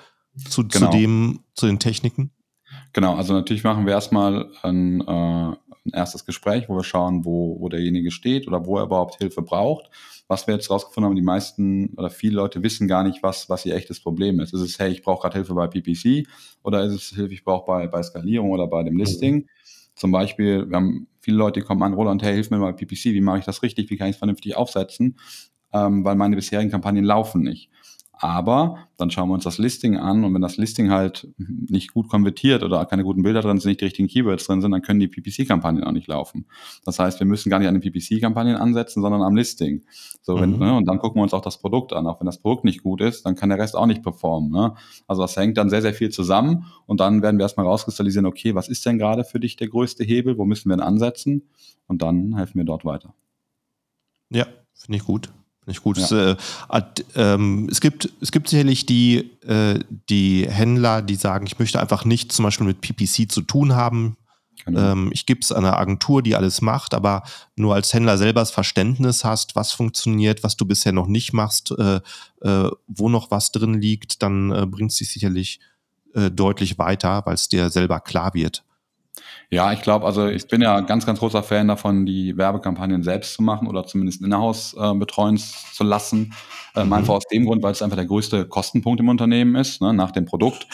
[0.49, 0.85] zu, genau.
[0.85, 2.31] zu, dem, zu den Techniken?
[2.93, 5.03] Genau, also natürlich machen wir erstmal ein, äh,
[5.87, 9.41] ein erstes Gespräch, wo wir schauen, wo, wo derjenige steht oder wo er überhaupt Hilfe
[9.41, 9.89] braucht.
[10.27, 13.65] Was wir jetzt rausgefunden haben, die meisten oder viele Leute wissen gar nicht, was, was
[13.65, 14.53] ihr echtes Problem ist.
[14.53, 16.27] Ist es, hey, ich brauche gerade Hilfe bei PPC
[16.63, 18.99] oder ist es Hilfe, ich brauche bei, bei Skalierung oder bei dem mhm.
[18.99, 19.47] Listing?
[19.95, 23.05] Zum Beispiel, wir haben viele Leute, die kommen an, Roland, hey, hilf mir bei PPC,
[23.05, 25.17] wie mache ich das richtig, wie kann ich es vernünftig aufsetzen,
[25.73, 27.69] ähm, weil meine bisherigen Kampagnen laufen nicht.
[28.19, 32.09] Aber dann schauen wir uns das Listing an und wenn das Listing halt nicht gut
[32.09, 34.99] konvertiert oder keine guten Bilder drin sind, nicht die richtigen Keywords drin sind, dann können
[34.99, 36.45] die PPC-Kampagnen auch nicht laufen.
[36.83, 39.83] Das heißt, wir müssen gar nicht an den PPC-Kampagnen ansetzen, sondern am Listing.
[40.21, 40.59] So, wenn, mhm.
[40.59, 42.07] ne, und dann gucken wir uns auch das Produkt an.
[42.07, 44.51] Auch wenn das Produkt nicht gut ist, dann kann der Rest auch nicht performen.
[44.51, 44.73] Ne?
[45.07, 48.55] Also das hängt dann sehr, sehr viel zusammen und dann werden wir erstmal rauskristallisieren, okay,
[48.55, 50.37] was ist denn gerade für dich der größte Hebel?
[50.37, 51.43] Wo müssen wir denn ansetzen?
[51.87, 53.13] Und dann helfen wir dort weiter.
[54.29, 55.29] Ja, finde ich gut.
[55.67, 55.97] Nicht gut.
[55.97, 56.05] Ja.
[56.05, 56.35] Es, äh,
[57.15, 62.05] ähm, es, gibt, es gibt sicherlich die, äh, die Händler, die sagen, ich möchte einfach
[62.05, 64.15] nicht zum Beispiel mit PPC zu tun haben.
[64.65, 64.93] Genau.
[64.93, 67.23] Ähm, ich gebe es an eine Agentur, die alles macht, aber
[67.57, 71.71] nur als Händler selber das Verständnis hast, was funktioniert, was du bisher noch nicht machst,
[71.77, 71.99] äh,
[72.41, 75.59] äh wo noch was drin liegt, dann äh, bringt es dich sicherlich
[76.15, 78.63] äh, deutlich weiter, weil es dir selber klar wird.
[79.49, 83.33] Ja, ich glaube, also ich bin ja ganz, ganz großer Fan davon, die Werbekampagnen selbst
[83.33, 86.33] zu machen oder zumindest in-house äh, betreuen zu lassen.
[86.75, 86.93] Ähm, mhm.
[86.93, 90.11] Einfach aus dem Grund, weil es einfach der größte Kostenpunkt im Unternehmen ist, ne, nach
[90.11, 90.67] dem Produkt.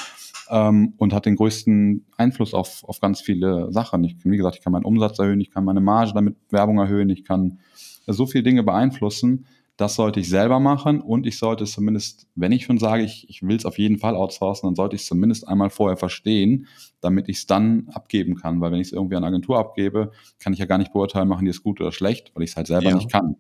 [0.50, 4.04] Ähm, und hat den größten Einfluss auf, auf ganz viele Sachen.
[4.04, 7.10] Ich, wie gesagt, ich kann meinen Umsatz erhöhen, ich kann meine Marge damit Werbung erhöhen,
[7.10, 7.60] ich kann
[8.08, 9.46] so viele Dinge beeinflussen
[9.78, 13.42] das sollte ich selber machen und ich sollte zumindest, wenn ich schon sage, ich, ich
[13.42, 16.68] will es auf jeden Fall outsourcen, dann sollte ich es zumindest einmal vorher verstehen,
[17.02, 18.62] damit ich es dann abgeben kann.
[18.62, 21.28] Weil wenn ich es irgendwie an eine Agentur abgebe, kann ich ja gar nicht beurteilen,
[21.28, 22.96] machen die es gut oder schlecht, weil ich es halt selber ja.
[22.96, 23.38] nicht kann.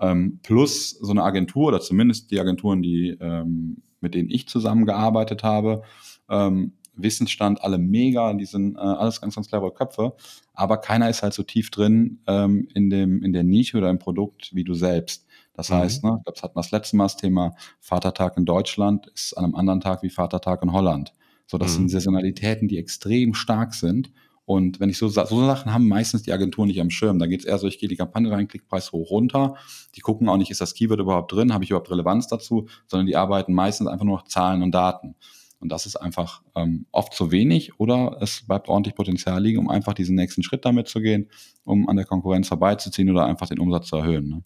[0.00, 5.42] Ähm, plus so eine Agentur oder zumindest die Agenturen, die ähm, mit denen ich zusammengearbeitet
[5.44, 5.82] habe,
[6.28, 10.14] ähm, Wissensstand alle mega, die sind äh, alles ganz, ganz clevere Köpfe,
[10.52, 13.98] aber keiner ist halt so tief drin ähm, in, dem, in der Nische oder im
[13.98, 15.27] Produkt wie du selbst.
[15.58, 15.74] Das mhm.
[15.74, 19.08] heißt, ne, ich glaube, das hatten wir das letzte Mal das Thema Vatertag in Deutschland
[19.12, 21.12] ist an einem anderen Tag wie Vatertag in Holland.
[21.46, 21.76] So, das mhm.
[21.76, 24.12] sind Saisonalitäten, die extrem stark sind.
[24.44, 27.18] Und wenn ich so, so Sachen haben meistens die Agenturen nicht am Schirm.
[27.18, 29.56] Da geht es eher so, ich gehe die Kampagne rein, Klickpreis hoch runter.
[29.96, 33.06] Die gucken auch nicht, ist das Keyword überhaupt drin, habe ich überhaupt Relevanz dazu, sondern
[33.06, 35.16] die arbeiten meistens einfach nur nach Zahlen und Daten.
[35.58, 39.68] Und das ist einfach ähm, oft zu wenig oder es bleibt ordentlich Potenzial liegen, um
[39.68, 41.28] einfach diesen nächsten Schritt damit zu gehen,
[41.64, 44.28] um an der Konkurrenz vorbeizuziehen oder einfach den Umsatz zu erhöhen.
[44.28, 44.44] Ne?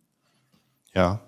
[0.94, 1.20] Ja,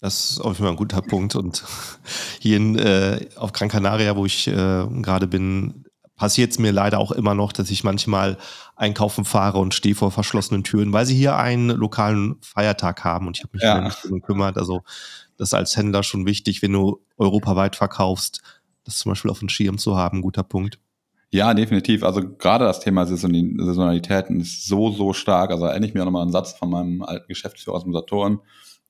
[0.00, 1.36] das ist auf jeden Fall ein guter Punkt.
[1.36, 1.64] Und
[2.40, 5.84] hier in, äh, auf Gran Canaria, wo ich äh, gerade bin,
[6.16, 8.36] passiert es mir leider auch immer noch, dass ich manchmal
[8.76, 13.38] einkaufen fahre und stehe vor verschlossenen Türen, weil sie hier einen lokalen Feiertag haben und
[13.38, 13.80] ich habe mich ja.
[13.80, 14.58] nicht darum gekümmert.
[14.58, 14.82] Also
[15.38, 18.42] das ist als Händler schon wichtig, wenn du europaweit verkaufst,
[18.84, 20.20] das zum Beispiel auf dem Schirm zu haben.
[20.20, 20.78] Guter Punkt.
[21.30, 22.02] Ja, definitiv.
[22.02, 25.50] Also gerade das Thema Saisonalitäten ist so, so stark.
[25.50, 28.40] Also erinnere ich mir auch nochmal einen Satz von meinem alten Geschäftsführer aus dem Saturn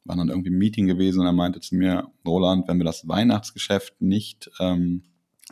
[0.04, 3.06] war dann irgendwie ein Meeting gewesen und er meinte zu mir, Roland, wenn wir das
[3.06, 5.02] Weihnachtsgeschäft nicht, ähm,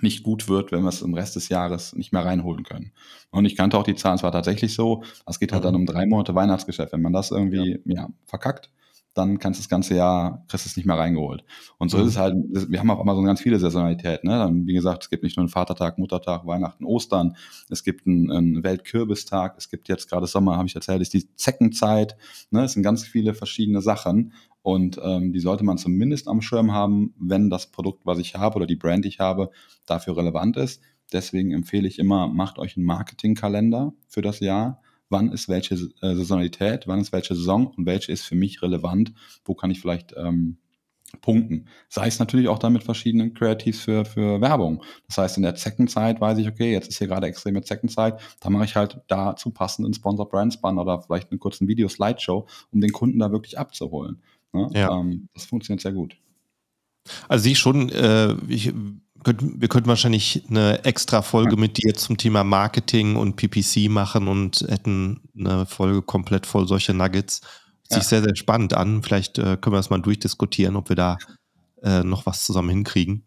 [0.00, 2.92] nicht gut wird, wenn wir es im Rest des Jahres nicht mehr reinholen können.
[3.30, 5.66] Und ich kannte auch die Zahlen, es war tatsächlich so, es geht halt mhm.
[5.66, 6.92] dann um drei Monate Weihnachtsgeschäft.
[6.92, 7.94] Wenn man das irgendwie ja.
[8.02, 8.70] ja verkackt,
[9.14, 11.44] dann kannst du das ganze Jahr, kriegst es nicht mehr reingeholt.
[11.78, 12.04] Und so mhm.
[12.04, 12.36] ist es halt,
[12.68, 14.30] wir haben auf Amazon ganz viele Saisonalitäten.
[14.30, 14.38] Ne?
[14.38, 17.36] Dann, wie gesagt, es gibt nicht nur einen Vatertag, Muttertag, Weihnachten, Ostern,
[17.68, 21.34] es gibt einen, einen Weltkürbistag, es gibt jetzt gerade Sommer, habe ich erzählt, ist die
[21.34, 22.16] Zeckenzeit.
[22.50, 22.64] Ne?
[22.64, 24.32] Es sind ganz viele verschiedene Sachen.
[24.62, 28.56] Und ähm, die sollte man zumindest am Schirm haben, wenn das Produkt, was ich habe
[28.56, 29.50] oder die Brand, die ich habe,
[29.86, 30.82] dafür relevant ist.
[31.12, 34.80] Deswegen empfehle ich immer, macht euch einen Marketingkalender für das Jahr
[35.10, 39.12] wann ist welche äh, Saisonalität, wann ist welche Saison und welche ist für mich relevant,
[39.44, 40.58] wo kann ich vielleicht ähm,
[41.20, 41.66] punkten.
[41.88, 44.82] Sei es natürlich auch dann mit verschiedenen Creatives für, für Werbung.
[45.06, 48.50] Das heißt, in der Zeckenzeit weiß ich, okay, jetzt ist hier gerade extreme Zeckenzeit, da
[48.50, 52.92] mache ich halt dazu passenden Sponsor Brand Spun oder vielleicht einen kurzen Video-Slideshow, um den
[52.92, 54.22] Kunden da wirklich abzuholen.
[54.52, 54.68] Ne?
[54.74, 54.98] Ja.
[54.98, 56.16] Ähm, das funktioniert sehr gut.
[57.28, 58.72] Also sie schon, äh, ich
[59.24, 64.64] wir könnten wahrscheinlich eine extra Folge mit dir zum Thema Marketing und PPC machen und
[64.68, 67.40] hätten eine Folge komplett voll solcher Nuggets.
[67.82, 67.98] Sieht ja.
[67.98, 69.02] sich sehr, sehr spannend an.
[69.02, 71.18] Vielleicht äh, können wir das mal durchdiskutieren, ob wir da
[71.82, 73.24] äh, noch was zusammen hinkriegen.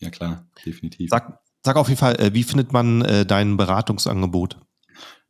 [0.00, 1.10] Ja, klar, definitiv.
[1.10, 4.58] Sag, sag auf jeden Fall, äh, wie findet man dein Beratungsangebot?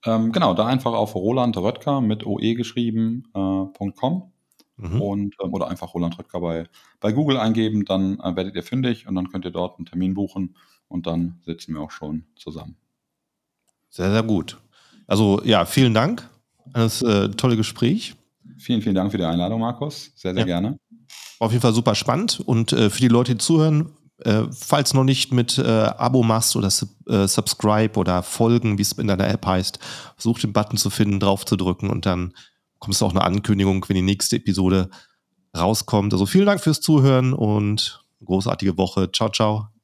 [0.04, 4.32] Ähm, genau, da einfach auf Roland Röttger mit oe geschrieben.com
[4.78, 5.02] Mhm.
[5.02, 6.64] Und, ähm, oder einfach Roland Röttger bei,
[7.00, 10.14] bei Google eingeben, dann äh, werdet ihr fündig und dann könnt ihr dort einen Termin
[10.14, 10.56] buchen
[10.88, 12.76] und dann sitzen wir auch schon zusammen.
[13.90, 14.58] Sehr, sehr gut.
[15.06, 16.28] Also ja, vielen Dank.
[16.72, 18.14] Das äh, tolle Gespräch.
[18.58, 20.12] Vielen, vielen Dank für die Einladung, Markus.
[20.14, 20.60] Sehr, sehr ja.
[20.60, 20.78] gerne.
[21.38, 22.40] Auf jeden Fall super spannend.
[22.40, 26.56] Und äh, für die Leute, die zuhören, äh, falls noch nicht mit äh, Abo machst
[26.56, 26.68] oder
[27.06, 29.78] äh, Subscribe oder Folgen, wie es in deiner App heißt,
[30.16, 32.34] versuch den Button zu finden, drauf zu drücken und dann
[32.78, 34.90] kommst du auch eine Ankündigung, wenn die nächste Episode
[35.56, 36.12] rauskommt.
[36.12, 39.10] Also vielen Dank fürs Zuhören und großartige Woche.
[39.12, 39.77] Ciao, ciao.